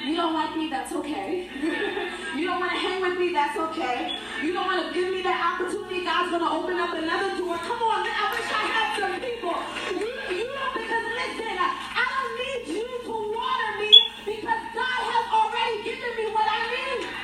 You 0.04 0.16
don't 0.16 0.32
like 0.34 0.56
me, 0.56 0.70
that's 0.70 0.92
okay. 0.92 1.48
you 2.36 2.46
don't 2.46 2.60
want 2.60 2.72
to 2.72 2.78
hang 2.78 3.02
with 3.02 3.18
me, 3.18 3.32
that's 3.32 3.56
okay. 3.58 4.16
You 4.42 4.52
don't 4.52 4.66
want 4.66 4.86
to 4.86 4.94
give 4.94 5.12
me 5.12 5.22
that 5.22 5.38
opportunity, 5.54 6.04
God's 6.04 6.30
going 6.30 6.42
to 6.42 6.50
open 6.50 6.76
up 6.76 6.96
another 6.96 7.36
door. 7.36 7.56
Come 7.58 7.82
on, 7.82 8.06
I 8.08 8.24
wish 8.32 8.48
I 8.48 8.64
had 8.64 8.98
some 8.98 9.20
people. 9.20 9.56
You, 9.92 10.08
you 10.36 10.48
don't, 10.48 10.74
because 10.74 11.04
listen, 11.20 11.56
I 11.60 12.04
don't 12.16 12.34
need 12.40 12.80
you 12.80 12.88
to 13.04 13.12
water 13.12 13.72
me 13.78 13.92
because 14.24 14.62
God 14.72 15.00
has 15.04 15.26
already 15.32 15.84
given 15.84 16.12
me 16.16 16.26
what 16.32 16.48
I 16.48 16.60
need. 16.72 17.20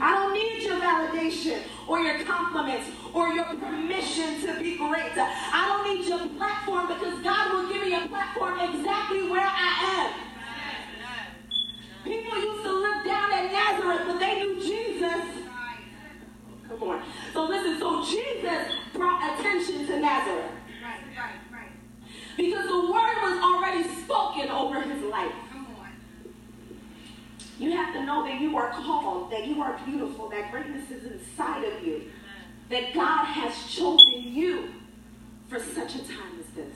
I 0.00 0.14
don't 0.14 0.32
need 0.34 0.62
your 0.62 0.80
validation 0.80 1.62
or 1.86 2.00
your 2.00 2.24
compliments 2.24 2.88
or 3.12 3.28
your 3.28 3.44
permission 3.44 4.40
to 4.40 4.58
be 4.60 4.76
great. 4.76 5.12
I 5.16 5.68
don't 5.68 5.94
need 5.94 6.08
your 6.08 6.26
platform 6.38 6.88
because 6.88 7.22
God 7.22 7.52
will 7.52 7.68
give 7.72 7.82
me 7.82 7.94
a 7.94 8.08
platform 8.22 8.60
exactly 8.60 9.28
where 9.28 9.46
I 9.46 10.06
am. 10.06 10.12
People 12.04 12.36
used 12.36 12.62
to 12.64 12.72
look 12.72 13.04
down 13.04 13.32
at 13.32 13.52
Nazareth, 13.52 14.02
but 14.06 14.18
they 14.18 14.42
knew 14.42 14.60
Jesus. 14.60 15.46
Come 16.68 16.82
on. 16.82 17.02
So 17.32 17.44
listen, 17.44 17.78
so 17.78 18.04
Jesus 18.04 18.72
brought 18.92 19.38
attention 19.38 19.86
to 19.86 20.00
Nazareth. 20.00 20.50
Right, 20.82 21.00
right, 21.16 21.34
right. 21.52 21.70
Because 22.36 22.66
the 22.66 22.80
word 22.80 23.16
was 23.22 23.38
already 23.42 23.84
spoken 24.02 24.50
over 24.50 24.80
his 24.82 25.02
life. 25.04 25.32
Come 25.52 25.66
on. 25.80 25.90
You 27.58 27.72
have 27.72 27.94
to 27.94 28.04
know 28.04 28.24
that 28.24 28.40
you 28.40 28.56
are 28.56 28.70
called, 28.70 29.30
that 29.30 29.46
you 29.46 29.62
are 29.62 29.78
beautiful, 29.84 30.28
that 30.30 30.50
greatness 30.50 30.90
is 30.90 31.04
inside 31.04 31.64
of 31.64 31.86
you 31.86 32.10
that 32.68 32.94
God 32.94 33.26
has 33.26 33.54
chosen 33.70 34.22
you 34.22 34.70
for 35.48 35.60
such 35.60 35.94
a 35.94 35.98
time 35.98 36.40
as 36.40 36.46
this. 36.56 36.74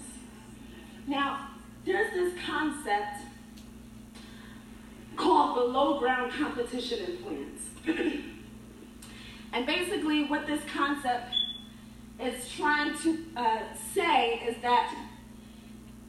Now, 1.07 1.51
there's 1.85 2.13
this 2.13 2.35
concept 2.45 3.23
called 5.15 5.55
below 5.55 5.99
ground 5.99 6.33
in 6.93 7.17
plants. 7.19 7.63
and 9.53 9.67
basically, 9.67 10.25
what 10.25 10.47
this 10.47 10.63
concept 10.73 11.35
is 12.21 12.49
trying 12.51 12.97
to 12.99 13.19
uh, 13.37 13.59
say 13.95 14.43
is 14.49 14.57
that 14.63 14.95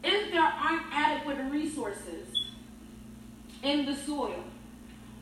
if 0.04 0.32
there 0.32 0.42
aren't 0.42 0.84
adequate 0.92 1.38
resources 1.52 2.28
in 3.64 3.86
the 3.86 3.96
soil, 3.96 4.44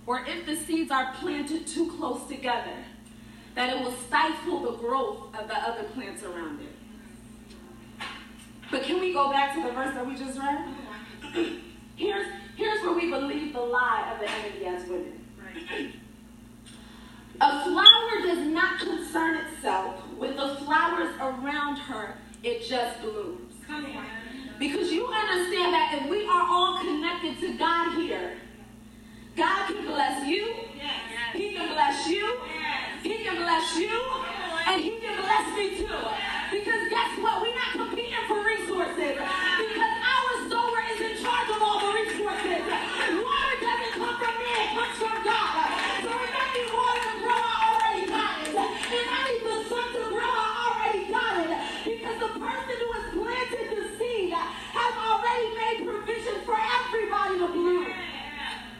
or 0.05 0.23
if 0.25 0.45
the 0.45 0.55
seeds 0.55 0.91
are 0.91 1.13
planted 1.15 1.65
too 1.65 1.91
close 1.97 2.27
together, 2.27 2.75
that 3.55 3.75
it 3.75 3.81
will 3.81 3.93
stifle 4.07 4.59
the 4.59 4.77
growth 4.77 5.33
of 5.35 5.47
the 5.47 5.55
other 5.55 5.83
plants 5.83 6.23
around 6.23 6.59
it. 6.61 6.75
But 8.69 8.83
can 8.83 8.99
we 8.99 9.13
go 9.13 9.31
back 9.31 9.55
to 9.55 9.63
the 9.63 9.71
verse 9.71 9.93
that 9.93 10.05
we 10.05 10.15
just 10.15 10.37
read? 10.37 10.75
here's, 11.95 12.27
here's 12.55 12.81
where 12.81 12.93
we 12.93 13.09
believe 13.09 13.53
the 13.53 13.61
lie 13.61 14.11
of 14.13 14.19
the 14.19 14.29
enemy 14.29 14.65
as 14.65 14.87
women. 14.89 15.14
A 17.41 17.63
flower 17.63 18.21
does 18.23 18.47
not 18.47 18.79
concern 18.79 19.45
itself. 19.45 20.01
With 20.17 20.37
the 20.37 20.55
flowers 20.65 21.13
around 21.19 21.77
her, 21.77 22.17
it 22.43 22.65
just 22.65 23.01
blooms. 23.01 23.53
Because 24.57 24.91
you 24.91 25.05
understand 25.07 25.73
that 25.73 25.99
if 26.01 26.09
we 26.09 26.25
are 26.27 26.47
all 26.47 26.79
connected 26.79 27.39
to 27.41 27.57
God 27.57 27.97
here, 27.97 28.37
God 29.35 29.67
can 29.67 29.85
bless 29.85 30.25
you, 30.25 30.55
He 31.33 31.53
can 31.53 31.73
bless 31.73 32.07
you, 32.07 32.39
he 33.05 33.21
can 33.21 33.37
bless 33.37 33.77
you, 33.77 34.01
and 34.65 34.81
He 34.81 34.97
can 34.97 35.13
bless 35.21 35.45
me 35.53 35.77
too. 35.77 36.01
Because 36.49 36.89
guess 36.89 37.13
what? 37.21 37.37
We're 37.37 37.53
not 37.53 37.77
competing 37.77 38.17
for 38.25 38.41
resources. 38.41 39.13
Because 39.13 39.93
our 40.01 40.31
sower 40.49 40.81
is 40.89 40.99
in 41.05 41.13
charge 41.21 41.49
of 41.53 41.61
all 41.61 41.85
the 41.85 41.93
resources. 42.01 42.65
Water 42.65 43.57
doesn't 43.61 43.93
come 43.93 44.17
from 44.17 44.35
me, 44.41 44.51
it 44.57 44.69
comes 44.73 44.97
from 44.97 45.21
God. 45.21 45.69
So 46.01 46.09
if 46.17 46.33
I 46.33 46.45
need 46.57 46.69
water 46.73 47.05
to 47.05 47.15
grow, 47.21 47.41
I 47.45 47.55
already 47.69 48.05
got 48.09 48.33
it. 48.41 48.57
If 48.89 49.05
I 49.05 49.21
need 49.29 49.43
the 49.45 49.57
sun 49.69 49.85
to 49.85 50.03
grow, 50.09 50.33
I 50.33 50.49
already 50.65 51.03
got 51.05 51.33
it. 51.45 51.53
Because 51.85 52.17
the 52.25 52.31
person 52.41 52.75
who 52.81 52.89
has 52.89 53.05
planted 53.13 53.65
the 53.69 53.85
seed 54.01 54.33
has 54.33 54.93
already 54.97 55.47
made 55.61 55.77
provision 55.85 56.41
for 56.41 56.57
everybody 56.57 57.37
to 57.37 57.47
bloom. 57.53 57.85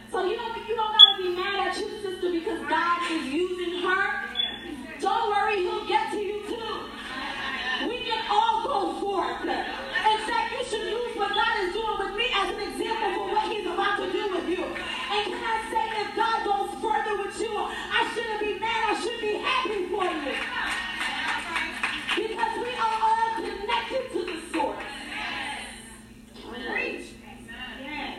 So 0.10 0.26
you 0.26 0.34
don't 0.34 0.58
you 0.66 0.74
don't 0.74 0.94
gotta 0.98 1.22
be 1.22 1.30
mad 1.30 1.70
at 1.70 1.78
your 1.78 1.94
sister 2.02 2.32
because 2.34 2.66
God 2.66 3.06
is 3.12 3.26
using 3.30 3.86
her 3.86 4.26
don't 5.06 5.30
worry, 5.30 5.58
he'll 5.62 5.86
get 5.88 6.12
to 6.12 6.18
you 6.18 6.42
too. 6.48 6.90
We 7.88 8.00
can 8.00 8.26
all 8.28 8.64
go 8.66 9.00
forth. 9.00 9.42
In 9.42 10.18
fact, 10.26 10.52
you 10.52 10.66
should 10.66 10.88
use 10.90 11.16
what 11.16 11.30
God 11.30 11.60
is 11.62 11.74
doing 11.74 11.98
with 12.00 12.16
me 12.18 12.26
as 12.34 12.50
an 12.50 12.62
example 12.62 13.14
for 13.14 13.28
what 13.34 13.52
he's 13.52 13.68
about 13.68 14.00
to 14.00 14.12
do 14.12 14.34
with 14.34 14.50
you. 14.50 14.64
And 14.64 15.26
can 15.30 15.44
I 15.44 15.62
say, 15.70 15.86
if 16.02 16.16
God 16.16 16.44
goes 16.44 16.74
further 16.82 17.22
with 17.22 17.40
you, 17.40 17.54
I 17.56 18.10
shouldn't 18.16 18.40
be 18.40 18.58
mad, 18.60 18.96
I 18.96 19.00
should 19.00 19.22
be 19.22 19.38
happy 19.38 19.86
for 19.94 20.06
you. 20.10 20.34
Because 22.28 22.54
we 22.58 22.74
are 22.74 22.98
all 23.06 23.36
connected 23.36 24.10
to 24.12 24.20
the 24.26 24.38
source. 24.52 24.90
All 26.46 26.52
right. 26.74 27.06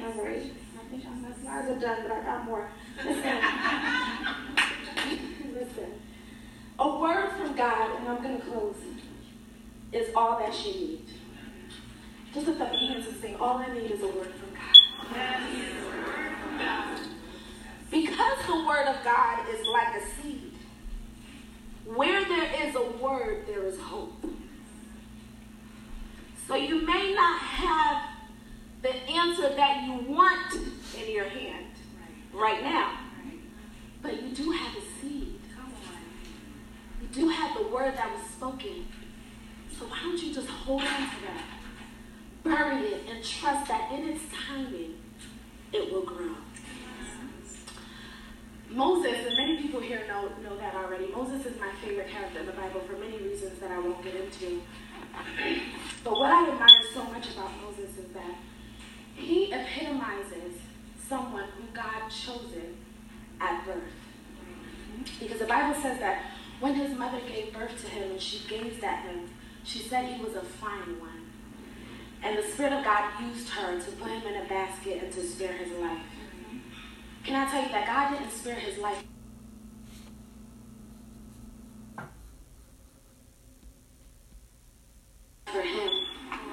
All 0.04 0.24
right. 0.24 0.44
I 0.46 0.84
think 0.88 1.02
my 1.04 1.32
slides 1.42 1.68
are 1.68 1.80
done, 1.80 1.98
but 2.02 2.12
I 2.12 2.22
got 2.22 2.44
more. 2.44 2.70
Listen. 3.04 3.66
A 6.78 6.98
word 6.98 7.30
from 7.38 7.56
God, 7.56 7.98
and 7.98 8.08
I'm 8.08 8.22
going 8.22 8.38
to 8.38 8.46
close, 8.46 8.76
is 9.92 10.14
all 10.14 10.38
that 10.38 10.66
you 10.66 10.74
need. 10.74 11.06
Just 12.34 12.48
lift 12.48 12.60
up 12.60 12.70
your 12.70 12.80
hands 12.80 13.06
and 13.06 13.16
say, 13.16 13.34
All 13.34 13.56
I 13.56 13.72
need 13.72 13.90
is 13.90 14.02
a 14.02 14.08
word 14.08 14.32
from 14.34 14.50
God. 14.52 14.74
Because 17.90 18.46
the 18.46 18.66
word 18.66 18.86
of 18.88 19.02
God 19.04 19.48
is 19.48 19.66
like 19.66 20.02
a 20.02 20.22
seed, 20.22 20.52
where 21.86 22.22
there 22.26 22.68
is 22.68 22.74
a 22.74 22.84
word, 23.02 23.46
there 23.46 23.64
is 23.64 23.80
hope. 23.80 24.22
So 26.46 26.56
you 26.56 26.86
may 26.86 27.14
not 27.14 27.40
have 27.40 28.02
the 28.82 28.94
answer 28.94 29.54
that 29.56 29.84
you 29.84 30.12
want 30.12 30.54
in 31.00 31.10
your 31.10 31.28
hand 31.28 31.66
right 32.34 32.62
now, 32.62 32.98
but 34.02 34.22
you 34.22 34.34
do 34.34 34.50
have 34.50 34.76
a 34.76 35.00
seed 35.00 35.36
do 37.16 37.28
have 37.30 37.56
the 37.56 37.65
word 37.76 37.94
that 37.94 38.10
was 38.10 38.22
spoken. 38.30 38.86
So 39.78 39.84
why 39.84 39.98
don't 40.02 40.22
you 40.22 40.32
just 40.32 40.48
hold 40.48 40.80
on 40.80 40.88
to 40.88 41.16
that? 41.26 41.44
Bury 42.42 42.86
it 42.86 43.02
and 43.10 43.22
trust 43.22 43.68
that 43.68 43.92
in 43.92 44.08
its 44.08 44.24
timing, 44.48 44.94
it 45.74 45.92
will 45.92 46.02
grow. 46.02 46.36
Moses, 48.70 49.26
and 49.26 49.36
many 49.36 49.58
people 49.58 49.80
here 49.80 50.02
know, 50.08 50.30
know 50.42 50.56
that 50.56 50.74
already. 50.74 51.08
Moses 51.08 51.44
is 51.44 51.60
my 51.60 51.70
favorite 51.84 52.08
character 52.08 52.40
in 52.40 52.46
the 52.46 52.52
Bible 52.52 52.80
for 52.80 52.94
many 52.94 53.18
reasons 53.18 53.58
that 53.60 53.70
I 53.70 53.78
won't 53.78 54.02
get 54.02 54.14
into. 54.14 54.62
But 56.02 56.12
what 56.12 56.30
I 56.30 56.48
admire 56.48 56.82
so 56.94 57.02
much 57.04 57.34
about 57.34 57.50
Moses 57.62 57.98
is 57.98 58.12
that 58.14 58.36
he 59.16 59.52
epitomizes 59.52 60.54
someone 61.08 61.48
who 61.56 61.64
God 61.74 62.08
chosen 62.10 62.76
at 63.40 63.66
birth. 63.66 63.82
Because 65.18 65.40
the 65.40 65.46
Bible 65.46 65.74
says 65.82 65.98
that 65.98 66.22
when 66.60 66.74
his 66.74 66.96
mother 66.96 67.20
gave 67.28 67.52
birth 67.52 67.80
to 67.82 67.88
him 67.88 68.12
and 68.12 68.20
she 68.20 68.46
gazed 68.48 68.82
at 68.82 69.04
him, 69.04 69.28
she 69.64 69.80
said 69.80 70.06
he 70.06 70.22
was 70.22 70.34
a 70.34 70.42
fine 70.42 70.98
one. 71.00 71.30
And 72.22 72.38
the 72.38 72.42
Spirit 72.42 72.72
of 72.72 72.84
God 72.84 73.12
used 73.20 73.48
her 73.50 73.80
to 73.80 73.90
put 73.92 74.10
him 74.10 74.22
in 74.26 74.42
a 74.44 74.48
basket 74.48 75.02
and 75.02 75.12
to 75.12 75.22
spare 75.22 75.52
his 75.52 75.70
life. 75.78 76.02
Can 77.24 77.34
I 77.34 77.50
tell 77.50 77.62
you 77.62 77.68
that 77.70 77.86
God 77.86 78.18
didn't 78.18 78.32
spare 78.32 78.54
his 78.54 78.78
life? 78.78 79.02
For 85.46 85.62
him. 85.62 86.05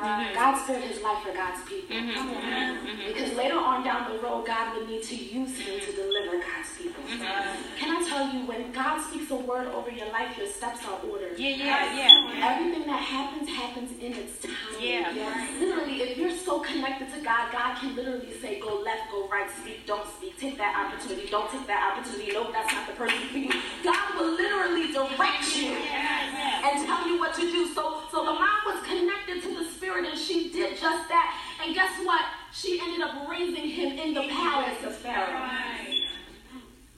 God 0.04 0.64
spared 0.64 0.84
his 0.84 1.02
life 1.02 1.24
for 1.24 1.34
God's 1.34 1.64
people. 1.64 1.96
Mm-hmm. 1.96 2.30
Mm-hmm. 2.30 3.08
Because 3.08 3.34
later 3.38 3.58
on 3.58 3.84
down 3.84 4.12
the 4.12 4.20
road, 4.20 4.46
God 4.46 4.76
would 4.76 4.90
need 4.90 5.04
to 5.04 5.16
use 5.16 5.58
him 5.58 5.80
to 5.80 5.92
deliver 5.96 6.38
God's 6.44 6.70
people. 6.78 7.04
Mm-hmm. 7.04 7.78
Can 7.78 7.90
I 7.96 8.10
tell 8.10 8.28
you, 8.34 8.46
when 8.46 8.72
God 8.74 9.02
speaks 9.02 9.32
a 9.32 9.36
word 9.36 9.68
over 9.68 9.90
your 9.90 10.10
life, 10.12 10.38
your 10.38 10.48
steps 10.48 10.86
are 10.86 11.00
ordered. 11.10 11.40
Yeah, 11.40 11.56
yeah, 11.56 11.96
yeah. 11.96 12.13
Everything 12.44 12.86
that 12.88 13.00
happens, 13.00 13.48
happens 13.48 13.92
in 14.04 14.12
its 14.14 14.42
time. 14.42 14.52
Yeah. 14.82 15.16
Yes. 15.16 15.62
Literally, 15.62 16.02
if 16.02 16.18
you're 16.18 16.36
so 16.36 16.60
connected 16.60 17.08
to 17.14 17.22
God, 17.24 17.54
God 17.54 17.78
can 17.78 17.96
literally 17.96 18.34
say, 18.42 18.60
go 18.60 18.82
left, 18.82 19.10
go 19.12 19.30
right, 19.30 19.50
speak, 19.62 19.86
don't 19.88 20.06
speak, 20.18 20.38
take 20.38 20.58
that 20.58 20.76
opportunity, 20.76 21.30
don't 21.30 21.50
take 21.50 21.66
that 21.68 21.96
opportunity, 21.96 22.34
nope, 22.34 22.52
that's 22.52 22.74
not 22.74 22.86
the 22.86 22.96
person 22.96 23.28
for 23.30 23.38
you. 23.38 23.50
God 23.84 24.20
will 24.20 24.36
literally 24.36 24.92
direct 24.92 25.56
you 25.56 25.72
and 25.72 26.86
tell 26.86 27.08
you 27.08 27.18
what 27.18 27.34
to 27.36 27.42
do. 27.42 27.74
So, 27.74 28.02
so 28.12 28.26
the 28.26 28.34
mom 28.34 28.60
was 28.66 28.84
connected 28.86 29.42
to 29.44 29.64
the 29.64 29.66
Spirit 29.72 30.06
and 30.06 30.20
she 30.20 30.52
did 30.52 30.78
just 30.78 31.08
that. 31.08 31.40
And 31.64 31.74
guess 31.74 31.92
what? 32.04 32.26
She 32.52 32.80
ended 32.82 33.02
up 33.08 33.30
raising 33.30 33.70
him 33.70 33.98
in 33.98 34.14
the 34.14 34.28
palace 34.28 34.84
of 34.84 34.96
Pharaoh. 34.98 35.50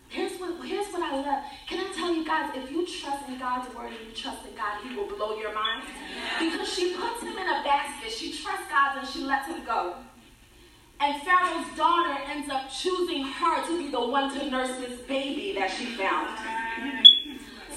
Here's 0.10 0.40
what, 0.40 0.66
here's 0.66 0.88
what 0.88 1.02
I 1.02 1.16
love. 1.16 1.44
Can 1.68 1.85
I 1.85 1.85
you 2.14 2.26
guys, 2.26 2.52
if 2.56 2.72
you 2.72 2.86
trust 2.86 3.28
in 3.28 3.40
God's 3.40 3.74
word 3.74 3.88
and 3.88 4.08
you 4.08 4.14
trust 4.14 4.46
in 4.46 4.56
God, 4.56 4.82
he 4.84 4.96
will 4.96 5.08
blow 5.08 5.38
your 5.38 5.54
mind. 5.54 5.84
Because 6.40 6.72
she 6.74 6.94
puts 6.94 7.22
him 7.22 7.38
in 7.38 7.48
a 7.48 7.64
basket. 7.64 8.12
She 8.12 8.32
trusts 8.34 8.70
God 8.70 8.98
and 8.98 9.08
she 9.08 9.20
lets 9.22 9.48
him 9.48 9.64
go. 9.66 9.96
And 11.00 11.22
Pharaoh's 11.24 11.76
daughter 11.78 12.18
ends 12.30 12.50
up 12.50 12.70
choosing 12.72 13.24
her 13.24 13.66
to 13.68 13.78
be 13.78 13.90
the 13.90 14.00
one 14.00 14.34
to 14.38 14.50
nurse 14.50 14.78
this 14.80 15.00
baby 15.02 15.54
that 15.58 15.72
she 15.72 15.86
found. 15.98 16.30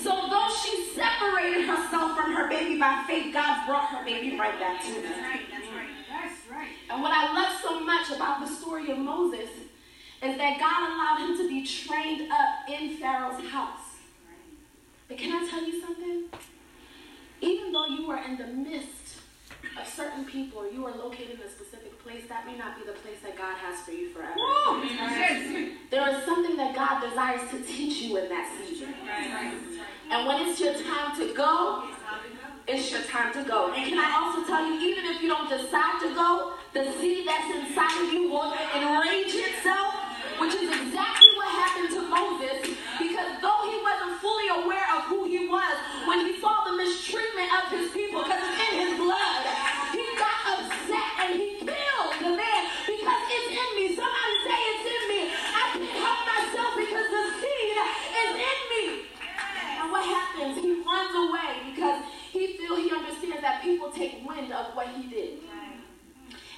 So 0.00 0.10
though 0.30 0.48
she 0.62 0.92
separated 0.94 1.66
herself 1.66 2.16
from 2.16 2.32
her 2.32 2.48
baby 2.48 2.78
by 2.78 3.04
faith, 3.06 3.32
God 3.32 3.66
brought 3.66 3.88
her 3.88 4.04
baby 4.04 4.38
right 4.38 4.58
back 4.60 4.80
to 4.82 4.86
her. 4.88 5.02
That's 5.02 5.18
right. 5.18 5.40
That's 6.08 6.50
right. 6.50 6.68
And 6.90 7.02
what 7.02 7.12
I 7.12 7.32
love 7.34 7.60
so 7.62 7.80
much 7.80 8.10
about 8.10 8.40
the 8.40 8.46
story 8.46 8.90
of 8.90 8.98
Moses 8.98 9.50
is 10.22 10.36
that 10.36 10.58
God 10.58 10.90
allowed 10.90 11.28
him 11.28 11.36
to 11.38 11.48
be 11.48 11.66
trained 11.66 12.30
up 12.30 12.68
in 12.68 12.96
Pharaoh's 12.98 13.44
house. 13.50 13.87
But 15.08 15.16
can 15.16 15.32
I 15.32 15.48
tell 15.48 15.64
you 15.64 15.80
something? 15.80 16.24
Even 17.40 17.72
though 17.72 17.86
you 17.86 18.10
are 18.10 18.22
in 18.24 18.36
the 18.36 18.46
midst 18.46 19.22
of 19.80 19.86
certain 19.88 20.24
people, 20.24 20.60
or 20.60 20.68
you 20.68 20.84
are 20.86 20.94
located 20.94 21.38
in 21.38 21.40
a 21.40 21.50
specific 21.50 21.98
place, 22.02 22.24
that 22.28 22.46
may 22.46 22.56
not 22.56 22.76
be 22.78 22.84
the 22.84 22.92
place 22.92 23.18
that 23.22 23.36
God 23.36 23.56
has 23.56 23.80
for 23.80 23.92
you 23.92 24.10
forever. 24.10 24.34
There 25.90 26.08
is 26.08 26.24
something 26.24 26.56
that 26.56 26.74
God 26.74 27.00
desires 27.08 27.48
to 27.50 27.62
teach 27.62 28.02
you 28.02 28.16
in 28.18 28.28
that 28.28 28.52
season. 28.58 28.94
And 30.10 30.26
when 30.26 30.48
it's 30.48 30.60
your 30.60 30.74
time 30.74 31.16
to 31.18 31.34
go, 31.34 31.88
it's 32.66 32.90
your 32.90 33.02
time 33.02 33.32
to 33.32 33.42
go. 33.48 33.72
And 33.72 33.86
can 33.88 33.98
I 33.98 34.12
also 34.12 34.46
tell 34.46 34.66
you, 34.66 34.78
even 34.80 35.06
if 35.06 35.22
you 35.22 35.28
don't 35.28 35.48
decide 35.48 36.00
to 36.02 36.14
go, 36.14 36.52
the 36.74 36.92
seed 37.00 37.26
that's 37.26 37.48
inside 37.54 38.02
of 38.04 38.12
you 38.12 38.28
will 38.28 38.52
enrage 38.76 39.32
itself, 39.32 39.94
which 40.38 40.54
is 40.54 40.68
exactly 40.68 41.28
what 41.36 41.48
happened 41.48 41.90
to 41.96 42.02
Moses. 42.02 42.76
Because 42.98 43.40
though 43.40 43.62
he 43.70 43.80
wasn't 43.80 44.20
fully 44.20 44.48
aware 44.48 44.84
of 44.96 45.04
who 45.04 45.26
he 45.48 45.54
was, 45.54 45.76
when 46.04 46.26
he 46.26 46.40
saw 46.40 46.64
the 46.64 46.76
mistreatment 46.76 47.48
of 47.56 47.72
his 47.72 47.90
people, 47.92 48.22
because 48.22 48.36
it's 48.36 48.68
in 48.68 48.84
his 48.84 48.98
blood, 49.00 49.42
he 49.96 50.04
got 50.20 50.60
upset 50.60 51.08
and 51.24 51.40
he 51.40 51.56
killed 51.64 52.12
the 52.20 52.36
man 52.36 52.62
because 52.84 53.22
it's 53.32 53.48
in 53.56 53.70
me. 53.72 53.96
Somebody 53.96 54.34
say 54.44 54.60
it's 54.60 54.84
in 54.92 55.02
me. 55.08 55.20
I 55.32 55.64
can't 55.72 55.96
help 56.04 56.20
myself 56.28 56.72
because 56.76 57.08
the 57.08 57.24
seed 57.40 57.76
is 57.80 58.32
in 58.36 58.60
me. 58.68 58.84
And 59.80 59.88
what 59.88 60.04
happens? 60.04 60.60
He 60.60 60.84
runs 60.84 61.16
away 61.16 61.72
because 61.72 62.04
he 62.28 62.58
feels 62.58 62.78
he 62.84 62.92
understands 62.92 63.40
that 63.40 63.62
people 63.62 63.88
take 63.90 64.20
wind 64.28 64.52
of 64.52 64.76
what 64.76 64.88
he 65.00 65.08
did. 65.08 65.40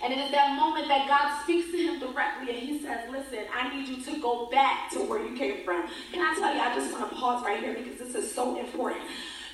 And 0.03 0.15
it 0.15 0.19
is 0.19 0.31
that 0.31 0.57
moment 0.57 0.89
that 0.89 1.07
God 1.09 1.43
speaks 1.43 1.71
to 1.73 1.77
him 1.77 2.01
directly 2.01 2.51
and 2.51 2.59
he 2.59 2.79
says, 2.81 3.11
Listen, 3.11 3.45
I 3.55 3.75
need 3.75 3.87
you 3.89 4.03
to 4.03 4.21
go 4.21 4.47
back 4.47 4.91
to 4.93 5.01
where 5.01 5.23
you 5.23 5.37
came 5.37 5.65
from. 5.65 5.89
Can 6.13 6.23
I 6.23 6.35
tell 6.39 6.55
you, 6.55 6.61
I 6.61 6.75
just 6.75 6.93
want 6.93 7.11
to 7.11 7.17
pause 7.17 7.45
right 7.45 7.61
here 7.61 7.75
because 7.75 7.99
this 7.99 8.15
is 8.15 8.35
so 8.35 8.59
important. 8.59 9.03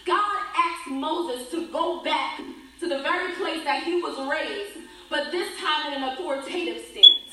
God 0.07 0.39
asked 0.57 0.91
Moses 0.91 1.51
to 1.51 1.67
go 1.73 2.03
back 2.05 2.41
to 2.81 2.89
the 2.89 3.03
very 3.03 3.33
place 3.35 3.65
that 3.65 3.83
he 3.83 4.01
was 4.01 4.17
raised, 4.31 4.87
but 5.11 5.33
this 5.33 5.49
time 5.59 5.93
in 5.93 6.03
an 6.03 6.09
authoritative 6.11 6.85
stance. 6.91 7.27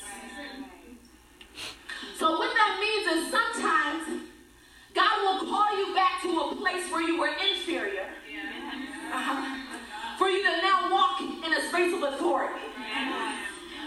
So, 2.18 2.38
what 2.38 2.52
that 2.52 2.78
means 2.80 3.24
is 3.24 3.30
sometimes 3.30 4.24
God 4.94 5.22
will 5.22 5.50
call 5.50 5.76
you 5.76 5.94
back 5.94 6.22
to 6.22 6.28
a 6.40 6.56
place 6.56 6.90
where 6.90 7.02
you 7.02 7.20
were 7.20 7.28
inferior. 7.28 8.06
Uh-huh. 9.12 9.78
For 10.18 10.28
you 10.28 10.42
to 10.42 10.62
now 10.62 10.90
walk 10.90 11.20
in 11.20 11.52
a 11.52 11.68
space 11.68 11.94
of 11.94 12.02
authority. 12.02 12.73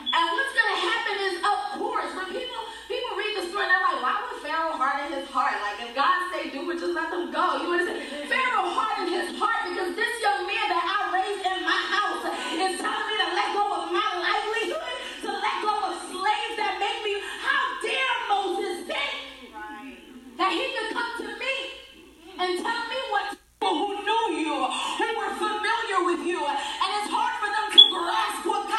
And 0.08 0.24
what's 0.34 0.54
going 0.56 0.72
to 0.72 0.80
happen 0.88 1.16
is, 1.28 1.36
of 1.44 1.60
course, 1.84 2.12
when 2.16 2.28
people 2.32 2.62
people 2.88 3.12
read 3.20 3.34
the 3.36 3.44
story, 3.52 3.68
they're 3.68 3.84
like, 3.84 4.00
why 4.00 4.16
would 4.24 4.40
Pharaoh 4.40 4.80
harden 4.80 5.12
his 5.12 5.28
heart? 5.28 5.60
Like, 5.60 5.84
if 5.84 5.92
God 5.92 6.16
say 6.32 6.48
do 6.50 6.64
it, 6.72 6.80
just 6.80 6.96
let 6.96 7.12
them 7.12 7.28
go. 7.32 7.60
You 7.60 7.76
understand? 7.76 8.00
Pharaoh 8.32 8.72
hardened 8.72 9.12
his 9.12 9.36
heart 9.36 9.68
because 9.68 9.92
this 10.00 10.14
young 10.24 10.48
man 10.48 10.68
that 10.72 10.84
I 10.88 11.00
raised 11.12 11.44
in 11.44 11.60
my 11.68 11.82
house 11.92 12.24
is 12.56 12.80
telling 12.80 13.08
me 13.12 13.16
to 13.20 13.30
let 13.36 13.50
go 13.52 13.66
of 13.68 13.92
my 13.92 14.10
livelihood, 14.24 14.96
to 15.28 15.30
let 15.36 15.56
go 15.60 15.76
of 15.92 15.94
slaves 16.08 16.56
that 16.56 16.80
make 16.80 17.00
me. 17.04 17.20
How 17.44 17.62
dare 17.84 18.18
Moses 18.32 18.78
think 18.88 19.52
that 20.40 20.52
he 20.56 20.66
could 20.72 20.90
come 20.96 21.14
to 21.28 21.30
me 21.36 21.56
and 22.40 22.50
tell 22.64 22.84
me 22.88 23.00
what 23.12 23.36
people 23.36 23.76
who 23.76 23.92
knew 24.08 24.26
you, 24.40 24.56
who 24.56 25.08
were 25.20 25.34
familiar 25.36 26.00
with 26.08 26.24
you, 26.24 26.40
and 26.40 26.90
it's 26.96 27.12
hard 27.12 27.36
for 27.44 27.50
them 27.52 27.68
to 27.76 27.82
grasp 27.92 28.48
what 28.48 28.64
God 28.72 28.77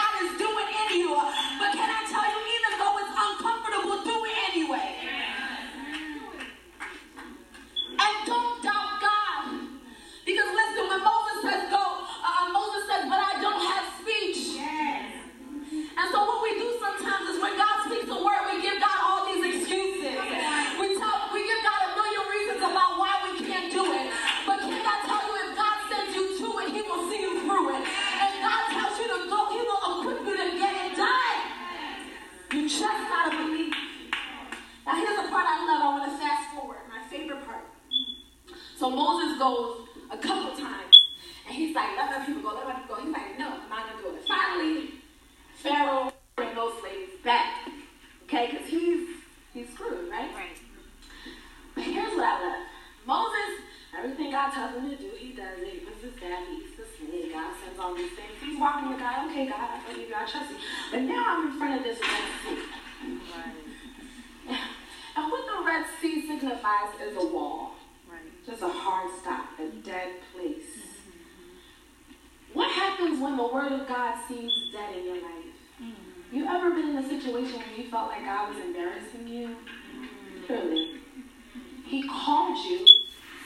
you. 82.65 82.87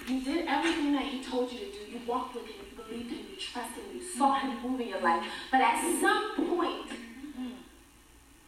You 0.08 0.20
did 0.20 0.46
everything 0.48 0.92
that 0.94 1.04
he 1.04 1.22
told 1.22 1.52
you 1.52 1.58
to 1.58 1.64
do. 1.64 1.92
You 1.92 2.00
walked 2.06 2.34
with 2.34 2.46
him. 2.46 2.54
You 2.70 2.76
believed 2.82 3.10
him. 3.10 3.26
You 3.30 3.36
trusted 3.36 3.84
him. 3.84 3.96
You 3.96 4.02
saw 4.02 4.34
him 4.38 4.60
move 4.62 4.80
in 4.80 4.88
your 4.88 5.00
life. 5.00 5.24
But 5.50 5.60
at 5.60 5.80
some 6.00 6.34
point, 6.36 6.90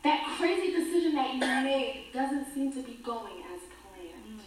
that 0.02 0.36
crazy 0.36 0.72
decision 0.72 1.14
that 1.14 1.34
you 1.34 1.40
made 1.40 2.06
doesn't 2.12 2.52
seem 2.52 2.72
to 2.72 2.82
be 2.82 2.98
going 3.04 3.42
as 3.54 3.60
planned. 3.70 4.40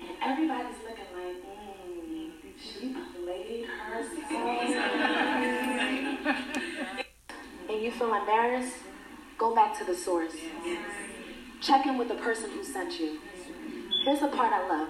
And 0.00 0.16
everybody's 0.22 0.76
looking 0.82 1.10
like, 1.14 1.36
mm, 1.42 2.30
she 2.60 2.94
played 3.24 3.66
herself. 3.66 4.30
and 7.70 7.82
you 7.82 7.90
feel 7.92 8.14
embarrassed, 8.14 8.76
go 9.38 9.54
back 9.54 9.78
to 9.78 9.84
the 9.84 9.94
source. 9.94 10.34
Check 11.60 11.86
in 11.86 11.96
with 11.96 12.08
the 12.08 12.16
person 12.16 12.50
who 12.50 12.62
sent 12.62 13.00
you. 13.00 13.20
Here's 14.04 14.20
the 14.20 14.28
part 14.28 14.52
I 14.52 14.68
love. 14.68 14.88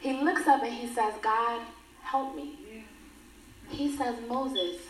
He 0.00 0.12
looks 0.12 0.46
up 0.46 0.62
and 0.62 0.72
he 0.72 0.86
says, 0.86 1.14
God, 1.20 1.60
help 2.02 2.36
me. 2.36 2.54
He 3.68 3.96
says, 3.96 4.14
Moses, 4.28 4.80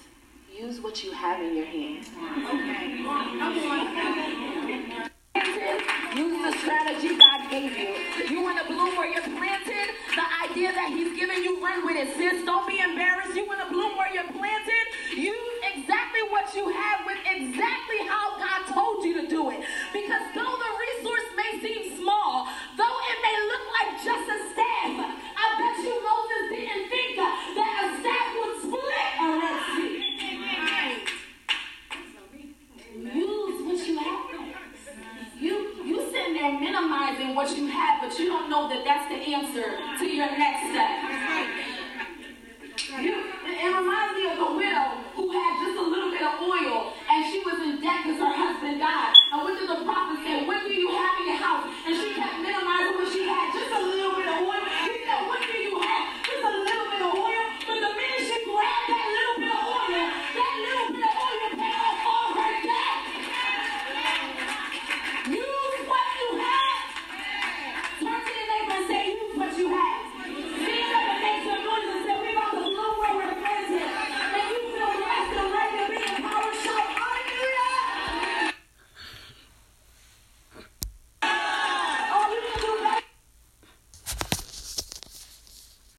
use 0.55 0.81
what 0.81 1.03
you 1.03 1.12
have 1.12 1.40
in 1.40 1.57
your 1.57 1.66
hand. 1.66 2.07
Use 6.14 6.42
the 6.42 6.59
strategy 6.59 7.16
God 7.18 7.51
gave 7.51 7.77
you. 7.77 7.94
You 8.29 8.42
want 8.42 8.59
to 8.61 8.66
bloom 8.66 8.97
where 8.97 9.09
you're 9.09 9.23
planted? 9.23 9.88
The 10.14 10.27
idea 10.51 10.73
that 10.73 10.90
He's 10.90 11.18
giving 11.18 11.42
you, 11.42 11.62
run 11.62 11.87
with 11.87 11.97
it, 11.97 12.16
sis. 12.16 12.44
Don't 12.44 12.66
be 12.66 12.79
embarrassed. 12.81 13.35
You 13.35 13.47
want 13.47 13.61
to 13.61 13.68
bloom 13.73 13.97
where 13.97 14.12
you're 14.12 14.31
planted? 14.33 14.85
Use 15.16 15.55
exactly 15.75 16.23
what 16.31 16.55
you 16.55 16.68
have 16.68 17.07
with 17.07 17.18
exactly 17.25 18.01
how 18.07 18.37
God 18.38 18.66
told 18.73 19.05
you 19.05 19.21
to 19.23 19.29
do 19.29 19.51
it. 19.51 19.61
Because 19.92 20.23
though 20.35 20.57
the 20.59 20.73
resource 20.81 21.29
may 21.37 21.61
seem 21.61 21.97
small, 21.97 22.47
though 22.77 22.99
it 23.11 23.18
may 23.23 23.37
look 23.47 23.64
like 23.79 23.90
just 24.03 24.27
a 24.31 24.38